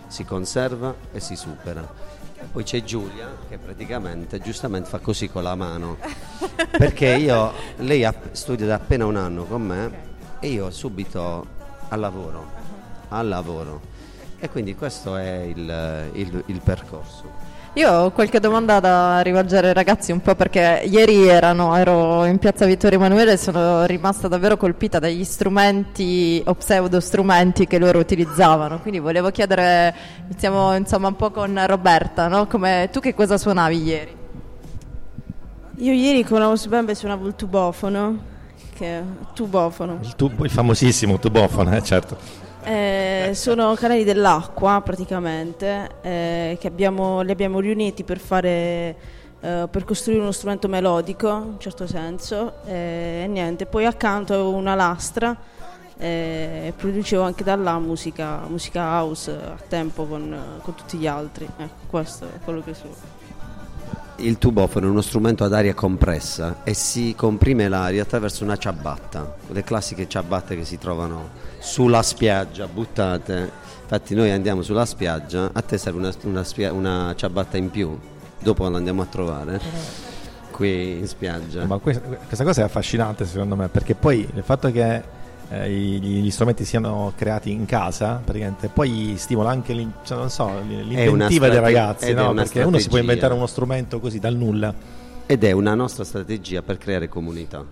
si 0.08 0.24
conserva 0.24 0.94
e 1.12 1.20
si 1.20 1.36
supera. 1.36 2.14
Poi 2.52 2.64
c'è 2.64 2.84
Giulia 2.84 3.30
che 3.50 3.58
praticamente 3.58 4.40
giustamente 4.40 4.90
fa 4.90 5.00
così 5.00 5.30
con 5.30 5.44
la 5.44 5.56
mano. 5.56 5.98
Perché 6.72 7.08
io, 7.16 7.52
lei 7.78 8.04
ha- 8.06 8.14
studia 8.32 8.66
da 8.66 8.76
appena 8.76 9.06
un 9.06 9.16
anno 9.18 9.44
con 9.46 9.62
me 9.62 9.92
e 10.40 10.50
io 10.50 10.70
subito 10.72 11.46
al 11.90 12.00
lavoro, 12.00 12.46
al 13.10 13.28
lavoro. 13.28 13.82
E 14.40 14.50
quindi 14.50 14.76
questo 14.76 15.16
è 15.18 15.42
il, 15.54 16.10
il- 16.14 16.44
il 16.48 16.62
percorso. 16.62 17.35
Io 17.78 17.92
ho 17.92 18.12
qualche 18.12 18.40
domanda 18.40 18.80
da 18.80 19.20
rivolgere 19.20 19.68
ai 19.68 19.74
ragazzi, 19.74 20.14
un 20.14 20.22
po' 20.22 20.34
perché 20.34 20.84
ieri 20.90 21.28
erano, 21.28 21.76
ero 21.76 22.24
in 22.24 22.38
piazza 22.38 22.66
Vittorio 22.66 22.98
Emanuele 22.98 23.34
e 23.34 23.38
sono 23.38 23.84
rimasta 23.86 24.30
davvero 24.30 24.56
colpita 24.56 24.98
dagli 24.98 25.26
strumenti 25.26 26.42
o 26.46 26.54
pseudo 26.56 27.02
strumenti 27.02 27.68
che 27.68 27.78
loro 27.78 28.00
utilizzavano. 28.00 28.80
Quindi 28.80 29.00
volevo 29.00 29.30
chiedere, 29.30 29.94
iniziamo 30.24 30.74
insomma 30.74 31.10
un 31.10 31.18
po' 31.18 31.32
con 31.32 31.62
Roberta, 31.68 32.30
no? 32.30 32.48
Come, 32.48 32.88
tu 32.94 33.02
che 33.02 33.14
cosa 33.14 33.38
suonavi 33.38 33.84
ieri? 33.84 34.16
Io 35.80 35.92
ieri 35.92 36.24
con 36.24 36.42
House 36.42 36.70
Band 36.70 36.92
suonavo 36.92 37.28
il 37.28 37.36
tubofono, 37.36 38.20
che 38.74 39.00
è 39.00 39.04
tubofono. 39.34 40.00
Il, 40.02 40.16
tub- 40.16 40.46
il 40.46 40.50
famosissimo 40.50 41.20
tubofono, 41.20 41.76
eh, 41.76 41.84
certo. 41.84 42.45
Eh, 42.66 43.32
sono 43.36 43.76
canali 43.76 44.04
dell'acqua 44.04 44.82
praticamente, 44.84 45.90
eh, 46.02 46.58
che 46.60 46.68
abbiamo, 46.68 47.22
li 47.22 47.32
abbiamo 47.32 47.60
riuniti 47.60 48.04
per 48.04 48.18
fare 48.18 48.96
eh, 49.46 49.68
per 49.70 49.84
costruire 49.84 50.22
uno 50.22 50.32
strumento 50.32 50.68
melodico, 50.68 51.28
in 51.28 51.44
un 51.44 51.60
certo 51.60 51.86
senso, 51.86 52.54
eh, 52.66 53.22
e 53.24 53.28
niente. 53.28 53.68
Poi 53.68 53.86
accanto 53.86 54.34
avevo 54.34 54.56
una 54.56 54.74
lastra 54.74 55.38
eh, 55.98 56.68
e 56.68 56.74
producevo 56.76 57.22
anche 57.22 57.44
da 57.44 57.56
là 57.56 57.78
musica, 57.78 58.40
musica 58.48 58.82
house 58.82 59.32
a 59.32 59.62
tempo 59.68 60.06
con, 60.06 60.36
con 60.62 60.74
tutti 60.74 60.98
gli 60.98 61.06
altri. 61.06 61.48
Ecco, 61.58 61.86
questo 61.88 62.26
è 62.26 62.40
quello 62.44 62.64
che 62.64 62.74
sono. 62.74 63.15
Il 64.18 64.38
tubofono 64.38 64.88
è 64.88 64.90
uno 64.90 65.02
strumento 65.02 65.44
ad 65.44 65.54
aria 65.54 65.74
compressa 65.74 66.64
e 66.64 66.74
si 66.74 67.14
comprime 67.18 67.68
l'aria 67.68 68.04
attraverso 68.04 68.46
una 68.46 68.56
ciabatta, 68.56 69.36
le 69.52 69.64
classiche 69.64 70.08
ciabatte 70.08 70.56
che 70.56 70.64
si 70.64 70.78
trovano 70.78 71.30
sulla 71.60 72.02
spiaggia, 72.02 72.66
buttate. 72.68 73.52
Infatti 73.82 74.16
noi 74.16 74.32
andiamo 74.32 74.62
sulla 74.62 74.86
spiaggia, 74.86 75.50
a 75.52 75.62
te 75.62 75.78
serve 75.78 76.00
una, 76.00 76.14
una 76.24 76.44
spia- 76.46 76.72
una 76.72 77.14
ciabatta 77.16 77.58
in 77.58 77.70
più, 77.70 77.98
dopo 78.40 78.68
la 78.70 78.78
andiamo 78.78 79.02
a 79.02 79.06
trovare 79.06 79.60
qui 80.50 81.00
in 81.00 81.08
spiaggia. 81.08 81.66
Ma 81.66 81.78
que- 81.80 82.02
questa 82.26 82.46
cosa 82.46 82.62
è 82.62 82.64
affascinante 82.64 83.26
secondo 83.26 83.58
me, 83.58 83.68
perché 83.68 83.96
poi 83.96 84.28
il 84.34 84.44
fatto 84.44 84.72
che 84.72 85.04
eh, 85.50 85.70
gli 85.70 86.30
strumenti 86.32 86.66
siano 86.66 87.14
creati 87.16 87.52
in 87.52 87.66
casa, 87.66 88.22
praticamente, 88.24 88.70
poi 88.70 89.16
stimola 89.18 89.50
anche 89.50 89.74
l'in- 89.74 89.94
cioè, 90.04 90.18
non 90.18 90.30
so, 90.30 90.52
l'inventiva 90.66 91.50
dei 91.50 91.60
ragazzi, 91.60 92.14
no? 92.14 92.34
perché 92.34 92.62
uno 92.62 92.78
si 92.78 92.88
può 92.88 92.98
strategia. 92.98 93.00
inventare 93.00 93.34
uno 93.34 93.48
strumento 93.48 94.00
così 94.00 94.20
dal 94.20 94.36
nulla. 94.36 94.74
Ed 95.28 95.44
è 95.44 95.52
una 95.52 95.74
nostra 95.74 96.04
strategia 96.04 96.62
per 96.62 96.78
creare 96.78 97.08
comunità. 97.08 97.66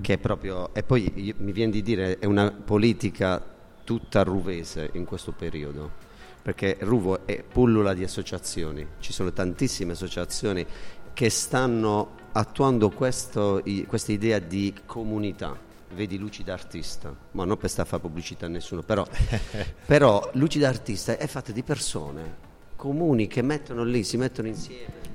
Che 0.00 0.12
è 0.12 0.18
proprio, 0.18 0.72
e 0.74 0.82
poi 0.82 1.10
io- 1.14 1.34
mi 1.38 1.52
viene 1.52 1.72
di 1.72 1.82
dire, 1.82 2.18
è 2.18 2.26
una 2.26 2.50
politica 2.50 3.42
tutta 3.84 4.22
ruvese 4.22 4.90
in 4.92 5.04
questo 5.04 5.32
periodo. 5.32 6.06
Perché 6.40 6.78
Ruvo 6.80 7.26
è 7.26 7.42
pullula 7.42 7.92
di 7.92 8.04
associazioni, 8.04 8.86
ci 9.00 9.12
sono 9.12 9.32
tantissime 9.32 9.92
associazioni 9.92 10.64
che 11.12 11.28
stanno 11.30 12.10
attuando 12.32 12.90
questa 12.90 13.60
idea 14.06 14.38
di 14.38 14.72
comunità. 14.86 15.66
Vedi 15.94 16.18
Lucida 16.18 16.52
Artista, 16.52 17.14
ma 17.32 17.44
non 17.44 17.56
per 17.56 17.70
stare 17.70 17.86
a 17.88 17.90
fare 17.90 18.02
pubblicità 18.02 18.46
a 18.46 18.48
nessuno, 18.48 18.82
però, 18.82 19.06
però 19.86 20.30
Lucida 20.34 20.68
Artista 20.68 21.16
è 21.16 21.26
fatta 21.26 21.52
di 21.52 21.62
persone 21.62 22.46
comuni 22.76 23.26
che 23.26 23.42
mettono 23.42 23.82
lì, 23.84 24.04
si 24.04 24.16
mettono 24.16 24.48
insieme 24.48 25.06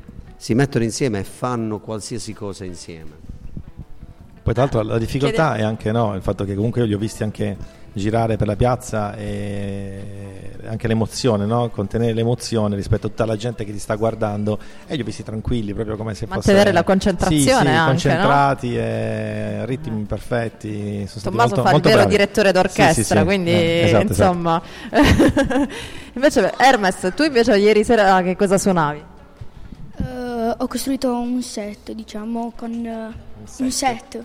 si 0.44 0.56
mettono 0.56 0.84
insieme 0.84 1.20
e 1.20 1.24
fanno 1.24 1.80
qualsiasi 1.80 2.34
cosa 2.34 2.66
insieme. 2.66 3.12
Poi 4.44 4.54
tra 4.54 4.64
l'altro 4.64 4.82
la 4.82 4.98
difficoltà 4.98 5.56
è 5.56 5.62
anche 5.62 5.90
no, 5.94 6.16
il 6.16 6.22
fatto 6.22 6.44
che 6.44 6.54
comunque 6.54 6.82
io 6.82 6.88
li 6.88 6.94
ho 6.94 6.98
visti 6.98 7.24
anche 7.24 7.56
girare 7.94 8.38
per 8.38 8.48
la 8.48 8.56
piazza 8.56 9.16
e 9.16 10.52
anche 10.66 10.88
l'emozione, 10.88 11.46
no? 11.46 11.70
contenere 11.70 12.14
l'emozione 12.14 12.76
rispetto 12.76 13.08
a 13.08 13.10
tutta 13.10 13.26
la 13.26 13.36
gente 13.36 13.66
che 13.66 13.72
ti 13.72 13.80
sta 13.80 13.96
guardando 13.96 14.58
e 14.88 14.96
li 14.96 15.02
ho 15.02 15.06
visti 15.06 15.24
tranquilli, 15.24 15.74
proprio 15.74 15.96
come 15.98 16.14
se 16.16 16.26
Mantenere 16.28 16.64
fosse... 16.64 16.74
la 16.74 16.84
concentrazione 16.84 17.42
Sì, 17.42 17.48
sì, 17.50 17.52
anche, 17.52 17.72
no? 17.80 17.86
concentrati, 17.86 18.78
e 18.78 19.66
ritmi 19.66 20.04
perfetti. 20.04 21.06
Sono 21.06 21.08
stati 21.08 21.24
Tommaso 21.36 21.56
molto, 21.56 21.70
fa 21.70 21.76
il 21.76 21.82
vero 21.82 21.96
bravi. 21.98 22.10
direttore 22.10 22.52
d'orchestra, 22.52 22.94
Sì, 22.94 23.04
sì, 23.04 23.18
sì. 23.18 23.24
quindi 23.24 23.52
Eh, 23.52 23.82
esatto, 23.86 24.12
esatto. 24.12 24.32
insomma. 24.32 24.62
invece 26.14 26.54
Hermes, 26.58 27.12
tu 27.16 27.24
invece 27.24 27.58
ieri 27.58 27.84
sera 27.84 28.22
che 28.22 28.36
cosa 28.36 28.58
suonavi? 28.58 29.04
Eh, 29.98 30.56
ho 30.58 30.68
costruito 30.68 31.14
un 31.14 31.42
set, 31.42 31.92
diciamo, 31.92 32.54
con 32.56 32.72
eh, 32.86 33.12
un 33.60 33.72
set, 33.72 34.24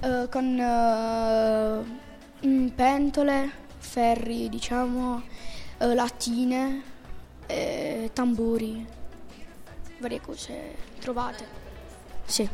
eh, 0.00 0.28
con 0.30 0.58
eh, 0.58 2.00
mm, 2.46 2.68
pentole, 2.68 3.50
ferri, 3.78 4.48
diciamo, 4.48 5.22
eh, 5.78 5.94
lattine, 5.94 6.82
eh, 7.46 8.10
tamburi, 8.12 8.84
varie 9.98 10.20
cose 10.20 10.74
trovate. 11.00 11.44
Sì. 12.24 12.48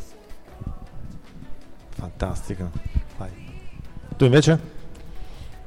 Fantastico. 1.91 2.71
Vai. 3.17 3.31
Tu 4.17 4.25
invece? 4.25 4.77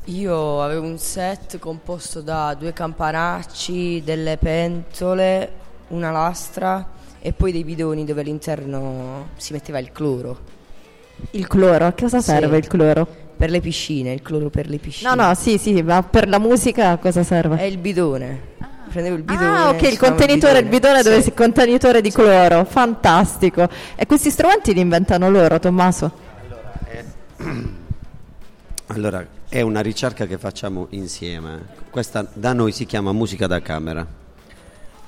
Io 0.05 0.61
avevo 0.63 0.85
un 0.87 0.97
set 0.97 1.59
composto 1.59 2.21
da 2.21 2.55
due 2.55 2.73
campanacci, 2.73 4.01
delle 4.03 4.37
pentole, 4.37 5.51
una 5.89 6.09
lastra 6.11 6.99
e 7.19 7.33
poi 7.33 7.51
dei 7.51 7.63
bidoni 7.63 8.03
dove 8.03 8.21
all'interno 8.21 9.29
si 9.35 9.53
metteva 9.53 9.77
il 9.79 9.91
cloro. 9.91 10.39
Il 11.31 11.45
cloro, 11.47 11.85
a 11.85 11.91
cosa 11.91 12.19
Sì. 12.19 12.31
serve 12.31 12.57
il 12.57 12.67
cloro? 12.67 13.07
Per 13.41 13.49
le 13.49 13.59
piscine, 13.59 14.13
il 14.13 14.21
cloro 14.21 14.51
per 14.51 14.69
le 14.69 14.77
piscine. 14.77 15.15
No, 15.15 15.25
no, 15.25 15.33
sì, 15.33 15.57
sì, 15.57 15.81
ma 15.81 16.03
per 16.03 16.27
la 16.27 16.37
musica 16.37 16.91
a 16.91 16.97
cosa 16.97 17.23
serve? 17.23 17.57
È 17.57 17.63
il 17.63 17.79
bidone. 17.79 18.39
Prendevo 18.87 19.15
il 19.15 19.23
bidone. 19.23 19.57
Ah, 19.57 19.69
ok, 19.69 19.81
il 19.81 19.97
contenitore, 19.97 20.59
il 20.59 20.67
bidone 20.67 21.01
dove 21.01 21.15
Sì. 21.15 21.21
si 21.23 21.29
il 21.29 21.33
contenitore 21.33 22.01
di 22.01 22.11
cloro, 22.11 22.63
fantastico. 22.65 23.67
E 23.95 24.05
questi 24.05 24.29
strumenti 24.29 24.75
li 24.75 24.79
inventano 24.81 25.31
loro, 25.31 25.57
Tommaso? 25.57 26.11
Allora, 28.85 29.25
è 29.49 29.61
una 29.61 29.81
ricerca 29.81 30.27
che 30.27 30.37
facciamo 30.37 30.85
insieme. 30.91 31.65
Questa 31.89 32.27
da 32.31 32.53
noi 32.53 32.71
si 32.71 32.85
chiama 32.85 33.11
musica 33.11 33.47
da 33.47 33.59
camera. 33.59 34.05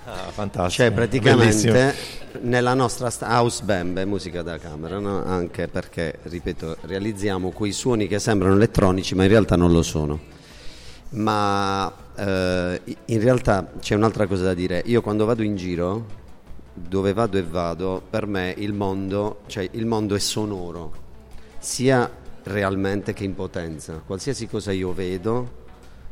Ah, 0.06 0.32
fantastico. 0.32 0.84
Cioè, 0.84 0.92
praticamente 0.92 1.72
Bellissimo. 1.72 2.40
nella 2.42 2.74
nostra 2.74 3.10
house 3.22 3.64
band 3.64 3.98
è 4.00 4.06
musica 4.06 4.42
da 4.42 4.58
camera, 4.58 5.00
no? 5.00 5.24
anche 5.24 5.68
perché, 5.68 6.20
ripeto, 6.24 6.78
realizziamo 6.82 7.52
quei 7.52 7.72
suoni 7.72 8.08
che 8.08 8.20
sembrano 8.20 8.56
elettronici, 8.56 9.16
ma 9.16 9.24
in 9.24 9.30
realtà 9.30 9.56
non 9.56 9.72
lo 9.72 9.82
sono. 9.82 10.20
Ma 11.12 11.92
eh, 12.16 12.82
in 13.06 13.22
realtà 13.22 13.72
c'è 13.80 13.96
un'altra 13.96 14.28
cosa 14.28 14.44
da 14.44 14.54
dire. 14.54 14.82
Io 14.86 15.02
quando 15.02 15.24
vado 15.26 15.42
in 15.42 15.56
giro, 15.56 16.06
dove 16.74 17.14
vado 17.14 17.38
e 17.38 17.44
vado, 17.44 18.02
per 18.10 18.26
me 18.26 18.54
il 18.58 18.74
mondo, 18.74 19.42
cioè 19.46 19.68
il 19.72 19.86
mondo 19.86 20.16
è 20.16 20.20
sonoro, 20.20 20.92
sia 21.60 22.10
realmente 22.44 23.14
che 23.14 23.24
in 23.24 23.36
potenza. 23.36 24.02
Qualsiasi 24.06 24.48
cosa 24.48 24.74
io 24.74 24.92
vedo, 24.92 25.62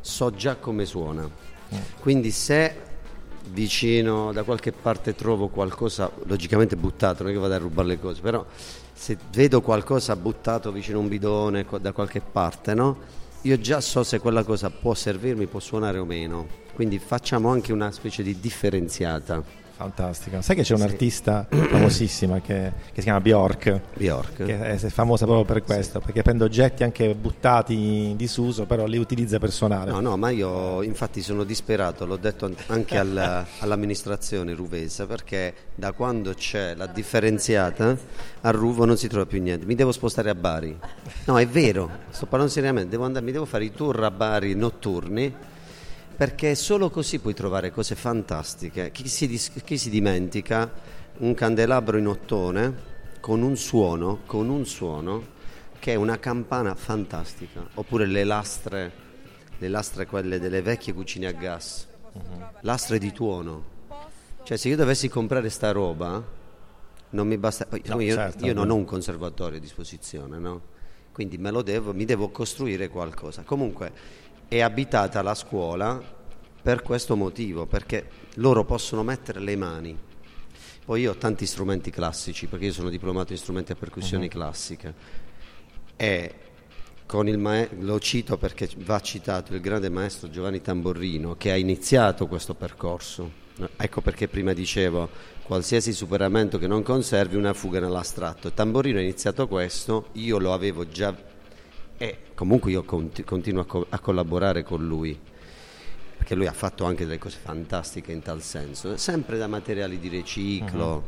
so 0.00 0.30
già 0.30 0.56
come 0.56 0.86
suona. 0.86 1.28
Quindi 2.00 2.30
se 2.30 2.90
vicino 3.50 4.32
da 4.32 4.42
qualche 4.42 4.72
parte 4.72 5.14
trovo 5.14 5.48
qualcosa 5.48 6.10
logicamente 6.24 6.76
buttato, 6.76 7.22
non 7.22 7.32
è 7.32 7.34
che 7.34 7.40
vado 7.40 7.54
a 7.54 7.58
rubare 7.58 7.88
le 7.88 8.00
cose, 8.00 8.20
però 8.20 8.44
se 8.92 9.16
vedo 9.32 9.60
qualcosa 9.60 10.14
buttato 10.16 10.70
vicino 10.70 10.98
a 10.98 11.00
un 11.00 11.08
bidone 11.08 11.66
da 11.80 11.92
qualche 11.92 12.20
parte, 12.20 12.74
no? 12.74 12.98
Io 13.42 13.58
già 13.58 13.80
so 13.80 14.04
se 14.04 14.20
quella 14.20 14.44
cosa 14.44 14.70
può 14.70 14.94
servirmi, 14.94 15.46
può 15.46 15.58
suonare 15.58 15.98
o 15.98 16.04
meno. 16.04 16.46
Quindi 16.74 16.98
facciamo 17.00 17.50
anche 17.50 17.72
una 17.72 17.90
specie 17.90 18.22
di 18.22 18.38
differenziata. 18.38 19.61
Fantastico. 19.74 20.40
Sai 20.42 20.54
che 20.54 20.62
c'è 20.62 20.76
Sì. 20.76 20.80
un'artista 20.82 21.46
famosissima 21.50 22.40
che, 22.40 22.72
che 22.92 22.96
si 23.00 23.02
chiama 23.02 23.20
Bjork? 23.20 23.80
Bjork. 23.94 24.44
Che 24.44 24.60
è 24.60 24.76
famosa 24.88 25.24
proprio 25.24 25.44
per 25.44 25.64
questo, 25.64 25.98
perché 26.00 26.22
prende 26.22 26.44
oggetti 26.44 26.82
anche 26.84 27.14
buttati 27.14 28.10
in 28.10 28.16
disuso, 28.16 28.64
però 28.66 28.86
li 28.86 28.98
utilizza 28.98 29.38
per 29.38 29.50
suonare. 29.50 29.90
No, 29.90 30.00
no, 30.00 30.16
ma 30.16 30.30
io 30.30 30.82
infatti 30.82 31.20
sono 31.22 31.42
disperato, 31.44 32.04
l'ho 32.06 32.16
detto 32.16 32.44
an- 32.44 32.54
anche 32.68 32.96
al- 32.98 33.44
all'amministrazione 33.60 34.54
ruvesa, 34.54 35.06
perché 35.06 35.52
da 35.74 35.92
quando 35.92 36.32
c'è 36.34 36.74
la 36.74 36.86
differenziata 36.86 37.96
a 38.42 38.50
Ruvo 38.50 38.84
non 38.84 38.96
si 38.96 39.08
trova 39.08 39.26
più 39.26 39.40
niente. 39.42 39.66
Mi 39.66 39.74
devo 39.74 39.90
spostare 39.92 40.30
a 40.30 40.34
Bari. 40.34 40.78
No, 41.24 41.38
è 41.38 41.46
vero, 41.46 41.90
sto 42.10 42.26
parlando 42.26 42.52
seriamente, 42.52 42.90
devo 42.90 43.04
andare, 43.04 43.24
mi 43.24 43.32
devo 43.32 43.46
fare 43.46 43.64
i 43.64 43.72
tour 43.72 44.04
a 44.04 44.10
Bari 44.10 44.54
notturni, 44.54 45.32
perché 46.16 46.54
solo 46.54 46.90
così 46.90 47.18
puoi 47.18 47.34
trovare 47.34 47.70
cose 47.70 47.94
fantastiche. 47.94 48.90
Chi 48.90 49.08
si, 49.08 49.28
chi 49.64 49.78
si 49.78 49.90
dimentica 49.90 50.70
un 51.18 51.34
candelabro 51.34 51.98
in 51.98 52.06
ottone 52.06 52.90
con 53.20 53.42
un 53.42 53.56
suono, 53.56 54.20
con 54.26 54.48
un 54.48 54.66
suono 54.66 55.40
che 55.78 55.92
è 55.92 55.94
una 55.96 56.18
campana 56.18 56.74
fantastica, 56.74 57.66
oppure 57.74 58.06
le 58.06 58.24
lastre, 58.24 58.92
le 59.58 59.68
lastre 59.68 60.06
quelle 60.06 60.38
delle 60.38 60.62
vecchie 60.62 60.92
cucine 60.92 61.26
a 61.26 61.32
gas, 61.32 61.88
lastre 62.60 62.98
di 62.98 63.12
tuono. 63.12 63.70
Cioè 64.44 64.56
se 64.56 64.68
io 64.68 64.76
dovessi 64.76 65.08
comprare 65.08 65.50
sta 65.50 65.72
roba, 65.72 66.24
non 67.10 67.26
mi 67.26 67.36
basta, 67.36 67.66
poi, 67.66 67.82
No, 67.86 68.00
io, 68.00 68.14
certo, 68.14 68.44
io 68.44 68.54
non 68.54 68.70
ho 68.70 68.74
un 68.74 68.84
conservatorio 68.84 69.58
a 69.58 69.60
disposizione, 69.60 70.38
no? 70.38 70.60
Quindi 71.12 71.36
me 71.36 71.50
lo 71.50 71.62
devo, 71.62 71.92
mi 71.92 72.04
devo 72.04 72.30
costruire 72.30 72.88
qualcosa. 72.88 73.42
Comunque 73.42 73.92
è 74.52 74.60
abitata 74.60 75.22
la 75.22 75.34
scuola 75.34 75.98
per 76.60 76.82
questo 76.82 77.16
motivo, 77.16 77.64
perché 77.64 78.06
loro 78.34 78.66
possono 78.66 79.02
mettere 79.02 79.40
le 79.40 79.56
mani. 79.56 79.98
Poi 80.84 81.00
io 81.00 81.12
ho 81.12 81.14
tanti 81.14 81.46
strumenti 81.46 81.90
classici, 81.90 82.46
perché 82.48 82.66
io 82.66 82.72
sono 82.72 82.90
diplomato 82.90 83.32
in 83.32 83.38
strumenti 83.38 83.72
a 83.72 83.76
percussioni 83.76 84.28
classiche. 84.28 84.94
E 85.96 86.34
con 87.06 87.28
il 87.28 87.38
mae- 87.38 87.70
lo 87.78 87.98
cito 87.98 88.36
perché 88.36 88.68
va 88.76 89.00
citato 89.00 89.54
il 89.54 89.60
grande 89.62 89.88
maestro 89.88 90.28
Giovanni 90.28 90.60
Tamborrino 90.60 91.34
che 91.36 91.50
ha 91.50 91.56
iniziato 91.56 92.26
questo 92.26 92.52
percorso. 92.52 93.40
Ecco 93.76 94.02
perché 94.02 94.28
prima 94.28 94.52
dicevo 94.52 95.08
qualsiasi 95.44 95.94
superamento 95.94 96.58
che 96.58 96.66
non 96.66 96.82
conservi 96.82 97.36
una 97.36 97.54
fuga 97.54 97.80
nell'astratto. 97.80 98.52
Tamborrino 98.52 98.98
ha 98.98 99.02
iniziato 99.02 99.48
questo, 99.48 100.08
io 100.12 100.36
lo 100.36 100.52
avevo 100.52 100.86
già 100.86 101.31
e 101.98 102.18
comunque 102.34 102.70
io 102.70 102.82
conti- 102.82 103.24
continuo 103.24 103.62
a, 103.62 103.66
co- 103.66 103.86
a 103.88 103.98
collaborare 103.98 104.62
con 104.62 104.86
lui 104.86 105.18
perché 106.16 106.34
lui 106.36 106.46
ha 106.46 106.52
fatto 106.52 106.84
anche 106.84 107.04
delle 107.04 107.18
cose 107.18 107.38
fantastiche 107.42 108.12
in 108.12 108.22
tal 108.22 108.42
senso, 108.42 108.96
sempre 108.96 109.38
da 109.38 109.48
materiali 109.48 109.98
di 109.98 110.06
riciclo. 110.08 111.04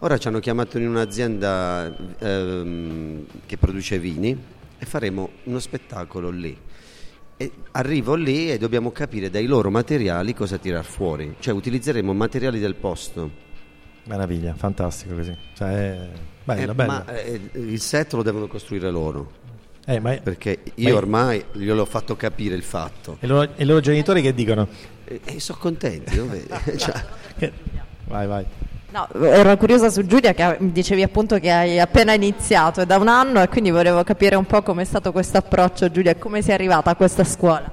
Ora 0.00 0.18
ci 0.18 0.26
hanno 0.26 0.40
chiamato 0.40 0.76
in 0.76 0.88
un'azienda 0.88 1.96
ehm, 2.18 3.26
che 3.46 3.56
produce 3.56 3.98
vini 4.00 4.36
e 4.76 4.84
faremo 4.86 5.30
uno 5.44 5.60
spettacolo 5.60 6.30
lì. 6.30 6.58
E 7.36 7.50
arrivo 7.72 8.14
lì 8.14 8.50
e 8.50 8.58
dobbiamo 8.58 8.90
capire 8.90 9.30
dai 9.30 9.46
loro 9.46 9.70
materiali 9.70 10.34
cosa 10.34 10.58
tirar 10.58 10.84
fuori, 10.84 11.36
cioè 11.38 11.54
utilizzeremo 11.54 12.12
materiali 12.12 12.58
del 12.58 12.74
posto. 12.74 13.30
Meraviglia, 14.06 14.54
fantastico 14.54 15.14
così. 15.14 15.36
Cioè, 15.54 16.08
bello, 16.42 16.72
Eh, 16.72 16.74
bello. 16.74 16.90
Ma 16.92 17.06
eh, 17.14 17.40
il 17.54 17.80
set 17.80 18.12
lo 18.14 18.22
devono 18.22 18.48
costruire 18.48 18.90
loro. 18.90 19.42
Eh, 19.86 20.00
ma- 20.00 20.16
Perché 20.22 20.60
ma- 20.64 20.72
io 20.76 20.96
ormai 20.96 21.44
gliel'ho 21.52 21.84
fatto 21.84 22.16
capire 22.16 22.54
il 22.54 22.62
fatto. 22.62 23.16
E, 23.20 23.26
loro- 23.26 23.50
e 23.56 23.62
i 23.62 23.66
loro 23.66 23.80
genitori 23.80 24.22
che 24.22 24.32
dicono? 24.34 24.66
E, 25.04 25.20
e 25.24 25.40
sono 25.40 25.58
contenti? 25.60 26.16
Cioè, 26.76 27.02
Vai, 28.06 28.26
vai. 28.26 28.44
No, 28.90 29.08
ero 29.24 29.56
curiosa 29.56 29.90
su 29.90 30.06
Giulia 30.06 30.32
che 30.34 30.56
dicevi 30.60 31.02
appunto 31.02 31.38
che 31.40 31.50
hai 31.50 31.80
appena 31.80 32.12
iniziato, 32.12 32.80
è 32.82 32.86
da 32.86 32.96
un 32.96 33.08
anno 33.08 33.42
e 33.42 33.48
quindi 33.48 33.70
volevo 33.70 34.04
capire 34.04 34.36
un 34.36 34.44
po' 34.46 34.62
com'è 34.62 34.84
stato 34.84 35.10
questo 35.10 35.38
approccio 35.38 35.90
Giulia 35.90 36.12
e 36.12 36.18
come 36.18 36.42
sei 36.42 36.54
arrivata 36.54 36.90
a 36.90 36.94
questa 36.94 37.24
scuola. 37.24 37.68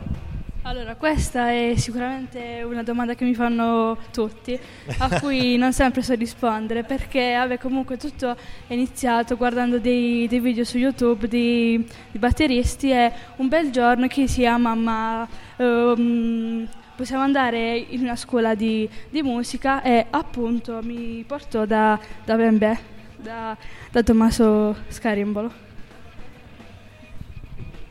Allora, 0.63 0.95
questa 0.95 1.49
è 1.49 1.73
sicuramente 1.75 2.61
una 2.63 2.83
domanda 2.83 3.15
che 3.15 3.25
mi 3.25 3.33
fanno 3.33 3.97
tutti, 4.11 4.57
a 4.99 5.19
cui 5.19 5.57
non 5.57 5.73
sempre 5.73 6.03
so 6.03 6.13
rispondere, 6.13 6.83
perché 6.83 7.33
vabbè, 7.35 7.57
comunque 7.57 7.97
tutto 7.97 8.37
è 8.67 8.73
iniziato 8.73 9.37
guardando 9.37 9.79
dei, 9.79 10.27
dei 10.27 10.39
video 10.39 10.63
su 10.63 10.77
YouTube 10.77 11.27
di, 11.27 11.83
di 12.11 12.19
batteristi 12.19 12.91
e 12.91 13.11
un 13.37 13.47
bel 13.47 13.71
giorno 13.71 14.05
chi 14.05 14.27
si 14.27 14.45
mamma 14.45 15.27
ehm, 15.57 16.67
possiamo 16.95 17.23
andare 17.23 17.77
in 17.77 18.01
una 18.01 18.15
scuola 18.15 18.53
di, 18.53 18.87
di 19.09 19.23
musica 19.23 19.81
e 19.81 20.05
appunto 20.11 20.79
mi 20.83 21.23
portò 21.25 21.65
da, 21.65 21.99
da 22.23 22.35
Bembe, 22.35 22.79
da, 23.17 23.57
da 23.89 24.03
Tommaso 24.03 24.75
Scarimbolo. 24.89 25.70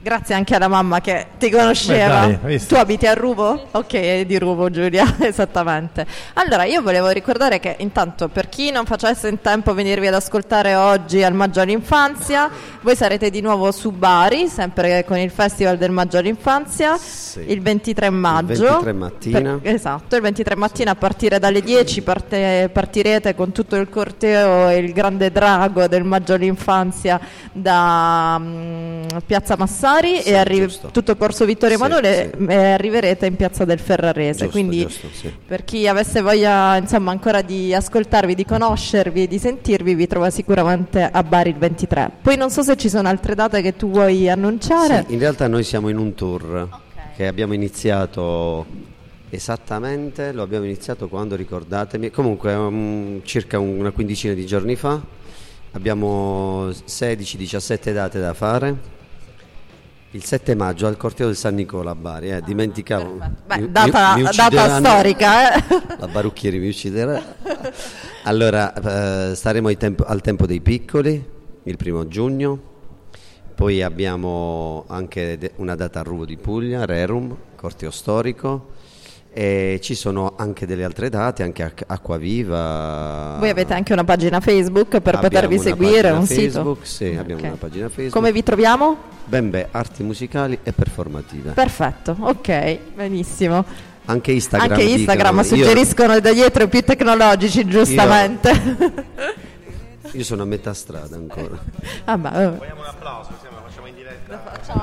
Grazie 0.02 0.34
anche 0.34 0.54
alla 0.54 0.66
mamma 0.68 1.02
che 1.02 1.26
ti 1.38 1.50
conosceva. 1.50 2.26
Beh, 2.26 2.38
dai, 2.40 2.66
tu 2.66 2.74
abiti 2.76 3.06
a 3.06 3.12
Ruvo? 3.12 3.66
Ok, 3.72 3.92
è 3.92 4.24
di 4.24 4.38
Ruvo 4.38 4.70
Giulia, 4.70 5.04
esattamente. 5.20 6.06
Allora, 6.34 6.64
io 6.64 6.80
volevo 6.80 7.10
ricordare 7.10 7.60
che 7.60 7.76
intanto 7.80 8.28
per 8.28 8.48
chi 8.48 8.70
non 8.70 8.86
facesse 8.86 9.28
in 9.28 9.42
tempo 9.42 9.72
a 9.72 9.74
venirvi 9.74 10.06
ad 10.06 10.14
ascoltare 10.14 10.74
oggi 10.74 11.22
al 11.22 11.34
Maggio 11.34 11.60
all'Infanzia, 11.60 12.48
voi 12.80 12.96
sarete 12.96 13.28
di 13.28 13.42
nuovo 13.42 13.70
su 13.72 13.90
Bari, 13.90 14.48
sempre 14.48 15.04
con 15.04 15.18
il 15.18 15.30
Festival 15.30 15.76
del 15.76 15.90
Maggio 15.90 16.16
all'Infanzia, 16.16 16.96
il 17.46 17.60
23 17.60 18.08
maggio. 18.08 18.62
23 18.62 18.92
mattina. 18.94 19.58
Per- 19.60 19.74
esatto, 19.74 20.16
il 20.16 20.22
23 20.22 20.56
mattina 20.56 20.92
a 20.92 20.94
partire 20.94 21.38
dalle 21.38 21.60
10 21.60 22.00
parte- 22.00 22.70
partirete 22.72 23.34
con 23.34 23.52
tutto 23.52 23.76
il 23.76 23.90
corteo 23.90 24.70
e 24.70 24.78
il 24.78 24.94
grande 24.94 25.30
drago 25.30 25.86
del 25.88 26.04
Maggio 26.04 26.32
all'Infanzia 26.32 27.20
da 27.52 28.38
mm, 28.40 29.02
Piazza 29.26 29.56
Massari 29.90 30.22
e 30.22 30.36
arri- 30.36 30.68
tutto 30.92 31.16
Corso 31.16 31.44
Vittorio 31.44 31.76
Sì, 31.76 31.82
Emanuele 31.82 32.32
sì. 32.36 32.44
e 32.46 32.54
arriverete 32.72 33.26
in 33.26 33.36
Piazza 33.36 33.64
del 33.64 33.80
Ferrarese. 33.80 34.44
Giusto, 34.44 34.50
Quindi 34.50 34.80
giusto, 34.82 35.08
sì. 35.12 35.32
per 35.46 35.64
chi 35.64 35.88
avesse 35.88 36.20
voglia 36.20 36.76
insomma 36.76 37.10
ancora 37.10 37.42
di 37.42 37.74
ascoltarvi, 37.74 38.34
di 38.34 38.44
conoscervi, 38.44 39.26
di 39.26 39.38
sentirvi, 39.38 39.94
vi 39.94 40.06
trova 40.06 40.30
sicuramente 40.30 41.08
a 41.10 41.22
Bari 41.22 41.50
il 41.50 41.56
23. 41.56 42.10
Poi 42.22 42.36
non 42.36 42.50
so 42.50 42.62
se 42.62 42.76
ci 42.76 42.88
sono 42.88 43.08
altre 43.08 43.34
date 43.34 43.60
che 43.62 43.76
tu 43.76 43.90
vuoi 43.90 44.28
annunciare. 44.28 45.04
Sì, 45.08 45.14
in 45.14 45.18
realtà 45.18 45.48
noi 45.48 45.64
siamo 45.64 45.88
in 45.88 45.98
un 45.98 46.14
tour 46.14 46.68
che 47.16 47.26
abbiamo 47.26 47.52
iniziato 47.52 48.88
esattamente, 49.28 50.32
lo 50.32 50.42
abbiamo 50.42 50.64
iniziato 50.64 51.08
quando 51.08 51.36
ricordatemi, 51.36 52.10
comunque 52.10 52.54
um, 52.54 53.20
circa 53.24 53.58
una 53.58 53.90
quindicina 53.90 54.34
di 54.34 54.44
giorni 54.46 54.74
fa, 54.74 55.00
abbiamo 55.72 56.68
16-17 56.68 57.92
date 57.92 58.18
da 58.20 58.34
fare. 58.34 58.98
Il 60.12 60.24
7 60.24 60.56
maggio 60.56 60.88
al 60.88 60.96
corteo 60.96 61.26
del 61.26 61.36
San 61.36 61.54
Nicola 61.54 61.92
a 61.92 61.94
Bari, 61.94 62.30
eh, 62.30 62.42
dimenticavo. 62.44 63.18
Beh, 63.46 63.58
Mi- 63.60 63.70
data, 63.70 64.16
mi- 64.16 64.22
data 64.22 64.78
storica, 64.80 65.54
eh. 65.54 65.64
La 65.98 66.08
Barucchieri 66.08 66.58
mi 66.58 66.68
ucciderà. 66.68 67.22
Allora, 68.24 69.30
eh, 69.30 69.34
staremo 69.36 69.72
tempo- 69.76 70.04
al 70.04 70.20
tempo 70.20 70.46
dei 70.46 70.60
piccoli, 70.60 71.24
il 71.62 71.76
primo 71.76 72.08
giugno, 72.08 72.58
poi 73.54 73.82
abbiamo 73.82 74.84
anche 74.88 75.52
una 75.56 75.76
data 75.76 76.00
a 76.00 76.02
Ruvo 76.02 76.24
di 76.24 76.36
Puglia, 76.36 76.84
Rerum, 76.86 77.36
corteo 77.54 77.92
storico, 77.92 78.70
e 79.32 79.78
ci 79.82 79.94
sono 79.94 80.34
anche 80.36 80.66
delle 80.66 80.84
altre 80.84 81.08
date, 81.08 81.42
anche 81.42 81.62
Ac- 81.62 81.84
Acquaviva. 81.86 83.36
Voi 83.38 83.48
avete 83.50 83.74
anche 83.74 83.92
una 83.92 84.04
pagina 84.04 84.40
Facebook 84.40 85.00
per 85.00 85.14
Abbiamo 85.14 85.28
potervi 85.28 85.58
seguire, 85.58 86.10
un 86.10 86.26
Facebook, 86.26 86.84
sito. 86.84 87.04
Sì, 87.12 87.16
abbiamo 87.16 87.42
una 87.46 87.56
pagina 87.58 87.86
Facebook. 87.88 88.12
Come 88.12 88.32
vi 88.32 88.42
troviamo? 88.42 88.96
Bembe, 89.24 89.68
arti 89.70 90.02
musicali 90.02 90.58
e 90.62 90.72
performative. 90.72 91.52
Perfetto, 91.52 92.16
ok, 92.18 92.78
benissimo. 92.94 93.64
Anche 94.06 94.32
Instagram. 94.32 94.70
Anche 94.70 94.82
Instagram 94.82 95.40
dicono. 95.42 95.56
Io- 95.56 95.64
suggeriscono 95.66 96.18
da 96.20 96.32
dietro 96.32 96.64
i 96.64 96.68
più 96.68 96.82
tecnologici, 96.82 97.64
giustamente. 97.66 98.50
Io 100.12 100.24
sono 100.24 100.42
a 100.42 100.46
metà 100.46 100.74
strada 100.74 101.14
ancora. 101.14 101.56
Ah, 102.04 102.16
ma, 102.16 102.32
eh. 102.42 102.48
Vogliamo 102.48 102.80
un 102.80 102.86
applauso, 102.86 103.30
facciamo 103.64 103.86
in 103.86 103.94
diretta. 103.94 104.42
Facciamo 104.52 104.82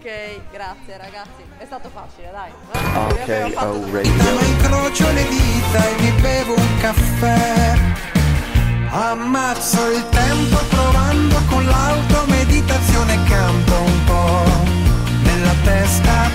Ok, 0.00 0.40
grazie 0.50 0.96
ragazzi, 0.96 1.44
è 1.58 1.66
stato 1.66 1.90
facile, 1.92 2.30
dai. 2.32 2.50
Ok, 2.72 3.52
oh, 3.54 3.72
tutto. 3.72 3.96
radio. 3.96 4.32
Ma 4.32 4.40
incrocio 4.46 5.12
le 5.12 5.28
dita 5.28 5.88
e 5.88 6.00
mi 6.00 6.10
bevo 6.22 6.54
un 6.54 6.78
caffè. 6.80 7.74
Ammazzo 8.88 9.90
il 9.90 10.08
tempo 10.08 10.56
provando 10.70 11.36
con 11.50 11.66
l'auto 11.66 12.24
meditazione 12.28 13.22
canto 13.24 13.74
un 13.74 14.04
po' 14.06 14.44
nella 15.22 15.54
testa. 15.64 16.30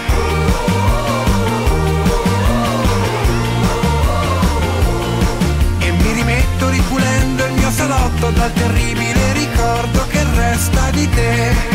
E 5.79 5.91
mi 5.91 6.11
rimetto 6.11 6.69
ripulendo 6.69 7.45
il 7.45 7.53
mio 7.53 7.71
salotto 7.71 8.29
dal 8.29 8.53
terribile 8.53 9.33
ricordo 9.33 10.05
che 10.09 10.23
resta 10.35 10.91
di 10.91 11.09
te. 11.09 11.74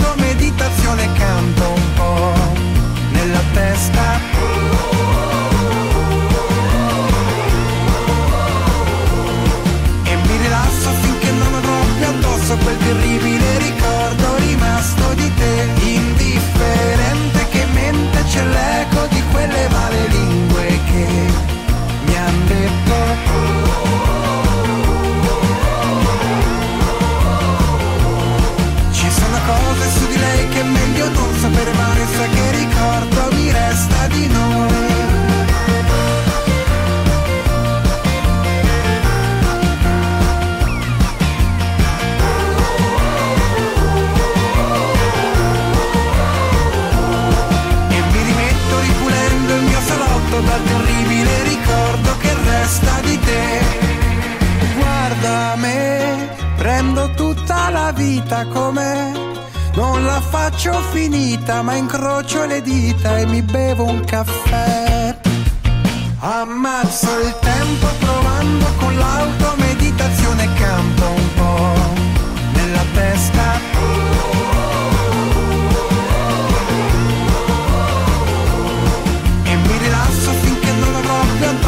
meditazione 0.61 1.11
canto 1.13 1.70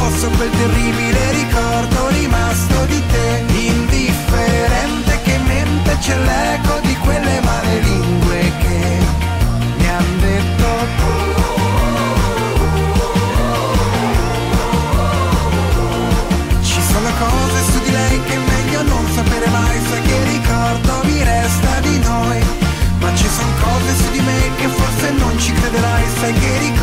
addosso 0.03 0.29
quel 0.31 0.49
terribile 0.49 1.31
ricordo 1.31 2.07
rimasto 2.09 2.85
di 2.85 3.01
te, 3.07 3.43
indifferente 3.55 5.19
che 5.23 5.37
mente 5.45 5.97
c'è 5.99 6.17
l'eco 6.17 6.79
di 6.81 6.95
quelle 6.97 7.39
male 7.41 7.79
lingue 7.79 8.51
che 8.59 8.97
mi 9.77 9.87
han 9.87 10.19
detto. 10.19 10.71
Ci 16.61 16.81
sono 16.91 17.09
cose 17.17 17.63
su 17.71 17.79
di 17.83 17.91
lei 17.91 18.23
che 18.23 18.33
è 18.33 18.37
meglio 18.37 18.81
non 18.83 19.07
sapere 19.13 19.47
mai, 19.47 19.79
sai 19.89 20.01
che 20.01 20.23
ricordo 20.23 20.99
mi 21.03 21.23
resta 21.23 21.79
di 21.79 21.99
noi, 21.99 22.43
ma 22.99 23.15
ci 23.15 23.27
sono 23.29 23.51
cose 23.61 23.95
su 23.95 24.11
di 24.11 24.19
me 24.19 24.51
che 24.57 24.67
forse 24.67 25.11
non 25.11 25.39
ci 25.39 25.53
crederai, 25.53 26.05
sai 26.19 26.33
che 26.33 26.57
ricordo 26.59 26.82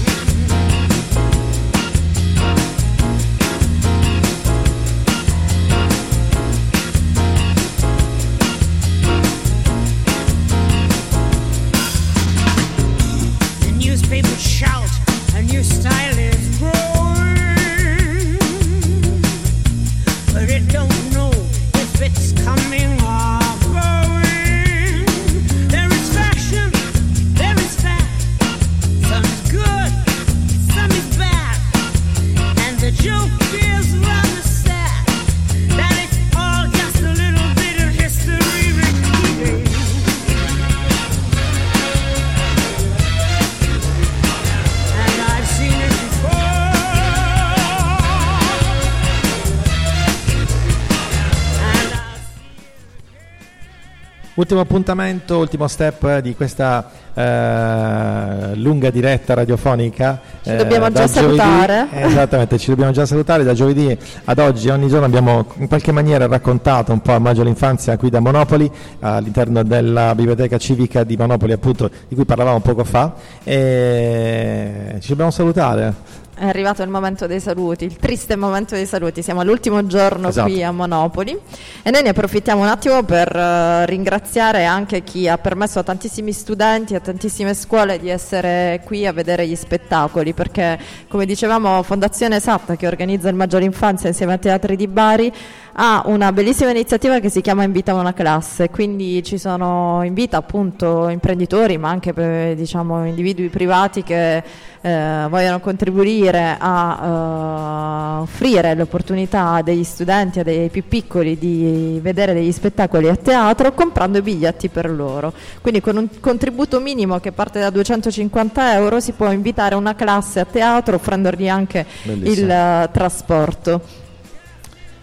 Ultimo 54.51 54.67
appuntamento, 54.67 55.37
ultimo 55.37 55.65
step 55.69 56.17
di 56.17 56.35
questa 56.35 56.85
eh, 57.13 58.53
lunga 58.55 58.89
diretta 58.89 59.33
radiofonica. 59.33 60.19
Ci 60.43 60.53
dobbiamo 60.57 60.89
da 60.89 60.99
già 60.99 61.07
salutare. 61.07 61.87
Eh, 61.89 62.01
esattamente, 62.07 62.57
ci 62.57 62.69
dobbiamo 62.69 62.91
già 62.91 63.05
salutare. 63.05 63.45
Da 63.45 63.53
giovedì 63.53 63.97
ad 64.25 64.39
oggi, 64.39 64.67
ogni 64.67 64.89
giorno 64.89 65.05
abbiamo 65.05 65.45
in 65.55 65.69
qualche 65.69 65.93
maniera 65.93 66.27
raccontato 66.27 66.91
un 66.91 66.99
po' 66.99 67.13
a 67.13 67.19
Maggio 67.19 67.43
l'infanzia 67.43 67.95
qui 67.95 68.09
da 68.09 68.19
Monopoli, 68.19 68.69
all'interno 68.99 69.63
della 69.63 70.13
biblioteca 70.15 70.57
civica 70.57 71.05
di 71.05 71.15
Monopoli, 71.15 71.53
appunto, 71.53 71.89
di 72.09 72.13
cui 72.13 72.25
parlavamo 72.25 72.59
poco 72.59 72.83
fa. 72.83 73.13
E 73.45 74.97
ci 74.99 75.07
dobbiamo 75.07 75.31
salutare. 75.31 75.93
È 76.41 76.47
arrivato 76.47 76.81
il 76.81 76.89
momento 76.89 77.27
dei 77.27 77.39
saluti, 77.39 77.85
il 77.85 77.97
triste 77.97 78.35
momento 78.35 78.73
dei 78.73 78.87
saluti. 78.87 79.21
Siamo 79.21 79.41
all'ultimo 79.41 79.85
giorno 79.85 80.29
Esatto. 80.29 80.49
qui 80.49 80.63
a 80.63 80.71
Monopoli 80.71 81.37
e 81.83 81.91
noi 81.91 82.01
ne 82.01 82.09
approfittiamo 82.09 82.63
un 82.63 82.67
attimo 82.67 83.03
per 83.03 83.27
eh, 83.31 83.85
ringraziare 83.85 84.65
anche 84.65 85.03
chi 85.03 85.27
ha 85.27 85.37
permesso 85.37 85.77
a 85.77 85.83
tantissimi 85.83 86.31
studenti, 86.31 86.95
a 86.95 86.99
tantissime 86.99 87.53
scuole 87.53 87.99
di 87.99 88.09
essere 88.09 88.81
qui 88.85 89.05
a 89.05 89.13
vedere 89.13 89.45
gli 89.47 89.55
spettacoli, 89.55 90.33
perché 90.33 90.79
come 91.07 91.27
dicevamo 91.27 91.83
Fondazione 91.83 92.37
Esatta 92.37 92.75
che 92.75 92.87
organizza 92.87 93.29
il 93.29 93.35
Maggiore 93.35 93.65
Infanzia 93.65 94.09
insieme 94.09 94.33
a 94.33 94.37
Teatri 94.39 94.75
di 94.75 94.87
Bari 94.87 95.31
ha 95.73 96.03
una 96.05 96.31
bellissima 96.31 96.71
iniziativa 96.71 97.19
che 97.19 97.29
si 97.29 97.41
chiama 97.41 97.63
Invita 97.63 97.93
una 97.93 98.13
classe, 98.13 98.69
quindi 98.69 99.23
ci 99.23 99.37
sono 99.37 100.01
invita 100.03 100.37
appunto 100.37 101.07
imprenditori 101.09 101.77
ma 101.77 101.89
anche 101.89 102.13
eh, 102.15 102.53
diciamo 102.55 103.05
individui 103.05 103.49
privati 103.49 104.03
che 104.03 104.43
eh, 104.81 105.27
vogliono 105.29 105.59
contribuire 105.59 106.57
a 106.59 106.99
eh, 106.99 108.21
offrire 108.21 108.75
l'opportunità 108.75 109.61
degli 109.61 109.83
studenti, 109.83 110.39
a 110.39 110.43
dei 110.43 110.69
più 110.69 110.83
piccoli 110.87 111.37
di 111.37 111.99
vedere 112.01 112.33
degli 112.33 112.51
spettacoli 112.51 113.07
a 113.07 113.15
teatro 113.15 113.73
comprando 113.73 114.17
i 114.17 114.21
biglietti 114.21 114.69
per 114.69 114.89
loro. 114.89 115.33
Quindi 115.61 115.81
con 115.81 115.97
un 115.97 116.07
contributo 116.19 116.79
minimo 116.79 117.19
che 117.19 117.31
parte 117.31 117.59
da 117.59 117.69
250 117.69 118.73
euro 118.73 118.99
si 118.99 119.11
può 119.13 119.31
invitare 119.31 119.75
una 119.75 119.95
classe 119.95 120.39
a 120.39 120.45
teatro 120.45 120.95
offrendogli 120.95 121.47
anche 121.47 121.85
Bellissimo. 122.03 122.45
il 122.45 122.49
eh, 122.49 122.89
trasporto. 122.91 124.09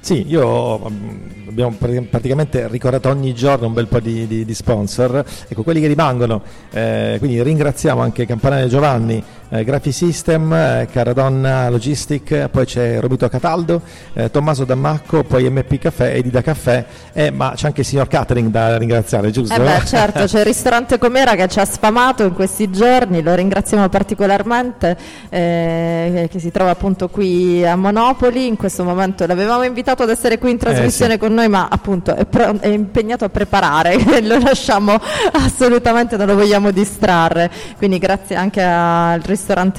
Sì, 0.09 0.25
io 0.27 0.79
mm, 0.89 1.49
abbiamo 1.49 1.75
pr- 1.77 2.01
praticamente 2.09 2.67
ricordato 2.69 3.11
ogni 3.11 3.35
giorno 3.35 3.67
un 3.67 3.75
bel 3.75 3.89
po' 3.89 4.01
di, 4.01 4.27
di- 4.27 4.47
di 4.47 4.55
sponsor, 4.55 5.23
ecco 5.47 5.63
quelli 5.63 5.83
che 5.83 5.87
rimangono, 5.87 6.41
eh, 6.71 7.17
quindi 7.19 7.43
ringraziamo 7.43 8.01
anche 8.01 8.25
Campanale 8.25 8.69
Giovanni, 8.69 9.23
eh, 9.51 9.65
Graphi 9.65 9.93
System, 9.93 10.53
eh, 10.53 10.89
Caradonna 10.91 11.69
Logistic, 11.71 12.49
poi 12.49 12.67
c'è 12.67 13.01
Romito 13.01 13.29
Cataldo, 13.29 13.81
eh, 14.13 14.31
Tommaso 14.31 14.65
Dammacco, 14.65 15.25
poi 15.25 15.49
MP 15.49 15.79
Caffè 15.79 16.15
e 16.15 16.23
Dida 16.23 16.43
Caffè, 16.43 16.85
eh, 17.13 17.31
ma 17.31 17.53
c'è 17.55 17.67
anche 17.69 17.81
il 17.81 17.87
signor 17.87 18.09
Catering 18.09 18.51
da 18.51 18.77
ringraziare, 18.77 19.31
giusto? 19.31 19.55
Eh 19.55 19.59
beh, 19.59 19.85
certo, 19.87 20.25
c'è 20.25 20.41
il 20.41 20.45
ristorante 20.47 20.99
Comera 20.99 21.35
che 21.35 21.49
ci 21.49 21.61
ha 21.61 21.65
sfamato 21.65 22.25
in 22.25 22.35
questi 22.35 22.71
giorni, 22.71 23.23
lo 23.23 23.35
ringraziamo 23.35 23.89
particolarmente, 23.89 24.97
eh, 25.31 26.29
che 26.31 26.39
si 26.39 26.51
trova 26.51 26.71
appunto 26.71 27.09
qui 27.09 27.65
a 27.65 27.75
Monopoli, 27.77 28.47
in 28.47 28.57
questo 28.57 28.85
momento 28.85 29.27
l'avevamo 29.27 29.63
invitato 29.65 30.03
ad 30.03 30.11
essere 30.11 30.39
qui 30.39 30.51
in 30.51 30.59
trasmissione 30.59 31.15
Eh, 31.15 31.17
sì. 31.17 31.21
con 31.21 31.33
noi, 31.33 31.49
ma 31.49 31.69
appunto 31.71 32.15
è, 32.15 32.27
pro- 32.27 32.59
è 32.61 32.69
impegnato 32.69 33.25
a 33.25 33.29
preparare, 33.29 33.97
lo 34.23 34.39
lasciamo 34.39 34.99
assolutamente, 35.33 36.17
non 36.17 36.27
lo 36.27 36.35
vogliamo 36.35 36.71
distrarre, 36.71 37.51
quindi 37.79 37.99
grazie 37.99 38.37
anche 38.37 38.63
al 38.63 39.21
ristorante 39.21 39.37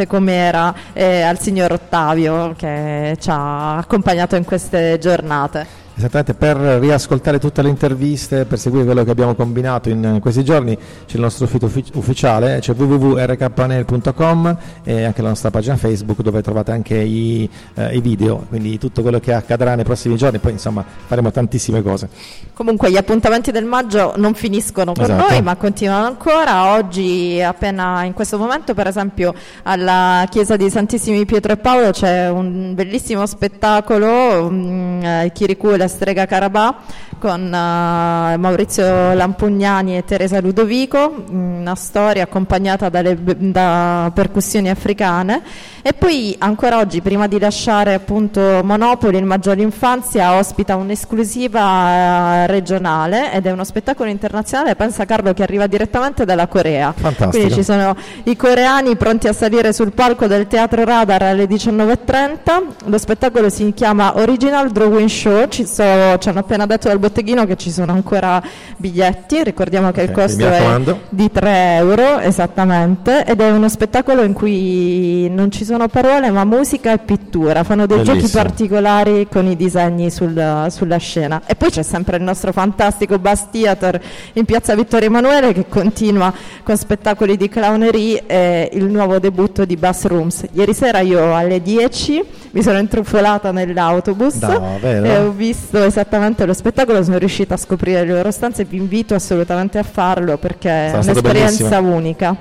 Comera 0.07 0.73
e 0.93 1.21
al 1.21 1.39
signor 1.39 1.73
Ottavio 1.73 2.53
che 2.57 3.15
ci 3.19 3.29
ha 3.29 3.77
accompagnato 3.77 4.35
in 4.35 4.45
queste 4.45 4.97
giornate. 4.99 5.88
Esattamente, 5.99 6.33
per 6.33 6.55
riascoltare 6.55 7.39
tutte 7.39 7.61
le 7.61 7.67
interviste, 7.67 8.45
per 8.45 8.57
seguire 8.57 8.85
quello 8.85 9.03
che 9.03 9.11
abbiamo 9.11 9.35
combinato 9.35 9.89
in 9.89 10.19
questi 10.21 10.45
giorni, 10.45 10.73
c'è 10.77 11.15
il 11.15 11.19
nostro 11.19 11.45
sito 11.45 11.65
uffic- 11.65 11.93
ufficiale, 11.93 12.59
c'è 12.59 12.73
www.rkpanel.com 12.73 14.57
e 14.85 15.03
anche 15.03 15.21
la 15.21 15.27
nostra 15.27 15.51
pagina 15.51 15.75
Facebook 15.75 16.21
dove 16.21 16.41
trovate 16.41 16.71
anche 16.71 16.95
i, 16.95 17.49
eh, 17.73 17.97
i 17.97 17.99
video, 17.99 18.45
quindi 18.47 18.77
tutto 18.77 19.01
quello 19.01 19.19
che 19.19 19.33
accadrà 19.33 19.75
nei 19.75 19.83
prossimi 19.83 20.15
giorni, 20.15 20.37
poi 20.37 20.53
insomma 20.53 20.85
faremo 21.05 21.31
tantissime 21.31 21.81
cose. 21.81 22.07
Comunque 22.53 22.89
gli 22.89 22.97
appuntamenti 22.97 23.51
del 23.51 23.65
maggio 23.65 24.13
non 24.15 24.35
finiscono 24.35 24.93
con 24.93 25.03
Esatto. 25.03 25.29
noi, 25.29 25.41
ma 25.41 25.57
continuano 25.57 26.05
ancora. 26.05 26.75
Oggi, 26.75 27.41
appena 27.41 28.05
in 28.05 28.13
questo 28.13 28.37
momento, 28.37 28.73
per 28.73 28.87
esempio, 28.87 29.33
alla 29.63 30.25
chiesa 30.29 30.55
di 30.55 30.69
Santissimi 30.69 31.25
Pietro 31.25 31.51
e 31.51 31.57
Paolo 31.57 31.91
c'è 31.91 32.29
un 32.29 32.73
bellissimo 32.73 33.25
spettacolo, 33.25 34.49
mm, 34.49 35.03
eh, 35.03 35.31
Chiricu 35.33 35.71
e 35.71 35.77
la 35.77 35.87
strega 35.89 36.25
Carabà, 36.25 36.77
con 37.19 37.41
eh, 37.45 38.37
Maurizio 38.37 39.13
Lampugnani 39.13 39.97
e 39.97 40.05
Teresa 40.05 40.39
Ludovico, 40.39 41.25
una 41.29 41.75
storia 41.75 42.23
accompagnata 42.23 42.87
dalle, 42.87 43.17
da 43.51 44.09
percussioni 44.13 44.69
africane. 44.69 45.41
E 45.89 45.93
poi 45.93 46.35
ancora 46.37 46.77
oggi, 46.77 47.01
prima 47.01 47.25
di 47.25 47.39
lasciare 47.39 47.95
appunto 47.95 48.61
Monopoli, 48.63 49.17
il 49.17 49.25
Maggiore 49.25 49.63
Infanzia 49.63 50.37
ospita 50.37 50.75
un'esclusiva 50.75 52.43
eh, 52.43 52.47
regionale 52.47 53.33
ed 53.33 53.47
è 53.47 53.51
uno 53.51 53.63
spettacolo 53.63 54.07
internazionale, 54.07 54.75
pensa 54.75 55.05
Carlo, 55.05 55.33
che 55.33 55.41
arriva 55.41 55.65
direttamente 55.65 56.25
dalla 56.25 56.45
Corea. 56.45 56.93
Fantastico. 56.95 57.31
Quindi 57.31 57.53
ci 57.55 57.63
sono 57.63 57.95
i 58.25 58.35
coreani 58.35 58.95
pronti 58.97 59.27
a 59.27 59.33
salire 59.33 59.73
sul 59.73 59.91
palco 59.91 60.27
del 60.27 60.45
Teatro 60.45 60.83
Radar 60.83 61.23
alle 61.23 61.45
19.30. 61.45 62.37
Lo 62.85 62.97
spettacolo 62.99 63.49
si 63.49 63.73
chiama 63.73 64.15
Original 64.19 64.69
Drawing 64.69 65.09
Show, 65.09 65.47
ci, 65.47 65.65
so- 65.65 66.19
ci 66.19 66.29
hanno 66.29 66.39
appena 66.41 66.67
detto 66.67 66.87
dal 66.87 66.99
botteghino 66.99 67.47
che 67.47 67.55
ci 67.55 67.71
sono 67.71 67.93
ancora 67.93 68.39
biglietti, 68.77 69.43
ricordiamo 69.43 69.89
che 69.89 70.03
il 70.03 70.09
Ok, 70.09 70.13
costo 70.15 70.47
è 70.47 70.79
di 71.09 71.31
3 71.31 71.77
euro 71.77 72.19
esattamente 72.19 73.25
ed 73.25 73.41
è 73.41 73.49
uno 73.49 73.67
spettacolo 73.67 74.21
in 74.21 74.33
cui 74.33 75.27
non 75.31 75.49
ci 75.49 75.65
sono 75.65 75.77
parole 75.87 76.29
ma 76.31 76.43
musica 76.45 76.91
e 76.93 76.97
pittura, 76.99 77.63
fanno 77.63 77.85
dei 77.85 77.97
giochi 78.03 78.17
Bellissimo. 78.17 78.43
particolari 78.43 79.27
con 79.31 79.45
i 79.47 79.55
disegni 79.55 80.09
sul- 80.11 80.67
sulla 80.69 80.97
scena 80.97 81.41
e 81.45 81.55
poi 81.55 81.69
c'è 81.69 81.83
sempre 81.83 82.17
il 82.17 82.23
nostro 82.23 82.51
fantastico 82.51 83.17
Bass 83.19 83.45
Theater 83.51 84.01
in 84.33 84.45
piazza 84.45 84.75
Vittorio 84.75 85.07
Emanuele 85.07 85.53
che 85.53 85.65
continua 85.69 86.33
con 86.63 86.75
spettacoli 86.77 87.37
di 87.37 87.47
clownerie 87.49 88.23
e 88.27 88.69
il 88.73 88.85
nuovo 88.85 89.19
debutto 89.19 89.65
di 89.65 89.75
Bass 89.77 90.05
Rooms. 90.05 90.45
Ieri 90.51 90.73
sera 90.73 90.99
io 90.99 91.35
alle 91.35 91.61
10 91.61 92.23
mi 92.51 92.61
sono 92.61 92.77
intrufolata 92.79 93.51
nell'autobus 93.51 94.37
Davvero? 94.37 95.05
e 95.05 95.17
ho 95.17 95.31
visto 95.31 95.81
esattamente 95.83 96.45
lo 96.45 96.53
spettacolo, 96.53 97.03
sono 97.03 97.17
riuscita 97.17 97.53
a 97.53 97.57
scoprire 97.57 98.05
le 98.05 98.13
loro 98.13 98.31
stanze 98.31 98.63
e 98.63 98.65
vi 98.65 98.77
invito 98.77 99.13
assolutamente 99.15 99.77
a 99.77 99.83
farlo 99.83 100.37
perché 100.37 100.69
è 100.69 100.89
Sarà 100.89 101.01
stato 101.01 101.19
un'esperienza 101.19 101.79
unica. 101.79 102.35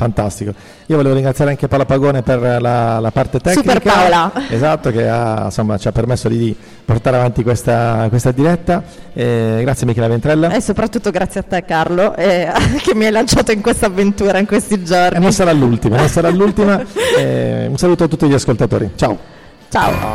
Fantastico. 0.00 0.52
Io 0.86 0.96
volevo 0.96 1.14
ringraziare 1.14 1.50
anche 1.50 1.68
Paola 1.68 1.84
Pagone 1.84 2.22
per 2.22 2.40
la, 2.40 2.98
la 2.98 3.10
parte 3.10 3.38
tecnica. 3.38 3.72
Super 3.72 3.82
Paola. 3.82 4.32
Esatto, 4.48 4.90
che 4.90 5.06
ha, 5.06 5.42
insomma, 5.44 5.76
ci 5.76 5.88
ha 5.88 5.92
permesso 5.92 6.28
di 6.28 6.56
portare 6.84 7.18
avanti 7.18 7.42
questa, 7.42 8.06
questa 8.08 8.32
diretta. 8.32 8.82
Eh, 9.12 9.58
grazie 9.60 9.84
Michela 9.86 10.08
Ventrella. 10.08 10.50
E 10.50 10.62
soprattutto 10.62 11.10
grazie 11.10 11.40
a 11.40 11.42
te 11.42 11.64
Carlo 11.66 12.16
eh, 12.16 12.50
che 12.82 12.94
mi 12.94 13.04
hai 13.04 13.12
lanciato 13.12 13.52
in 13.52 13.60
questa 13.60 13.86
avventura 13.86 14.38
in 14.38 14.46
questi 14.46 14.82
giorni. 14.82 15.18
E 15.18 15.20
non 15.20 15.32
sarà 15.32 15.52
l'ultima, 15.52 15.96
non 15.96 16.08
sarà 16.08 16.30
l'ultima. 16.30 16.82
Eh, 17.18 17.66
un 17.68 17.76
saluto 17.76 18.04
a 18.04 18.08
tutti 18.08 18.26
gli 18.26 18.34
ascoltatori. 18.34 18.92
Ciao. 18.96 19.18
Ciao. 19.68 20.14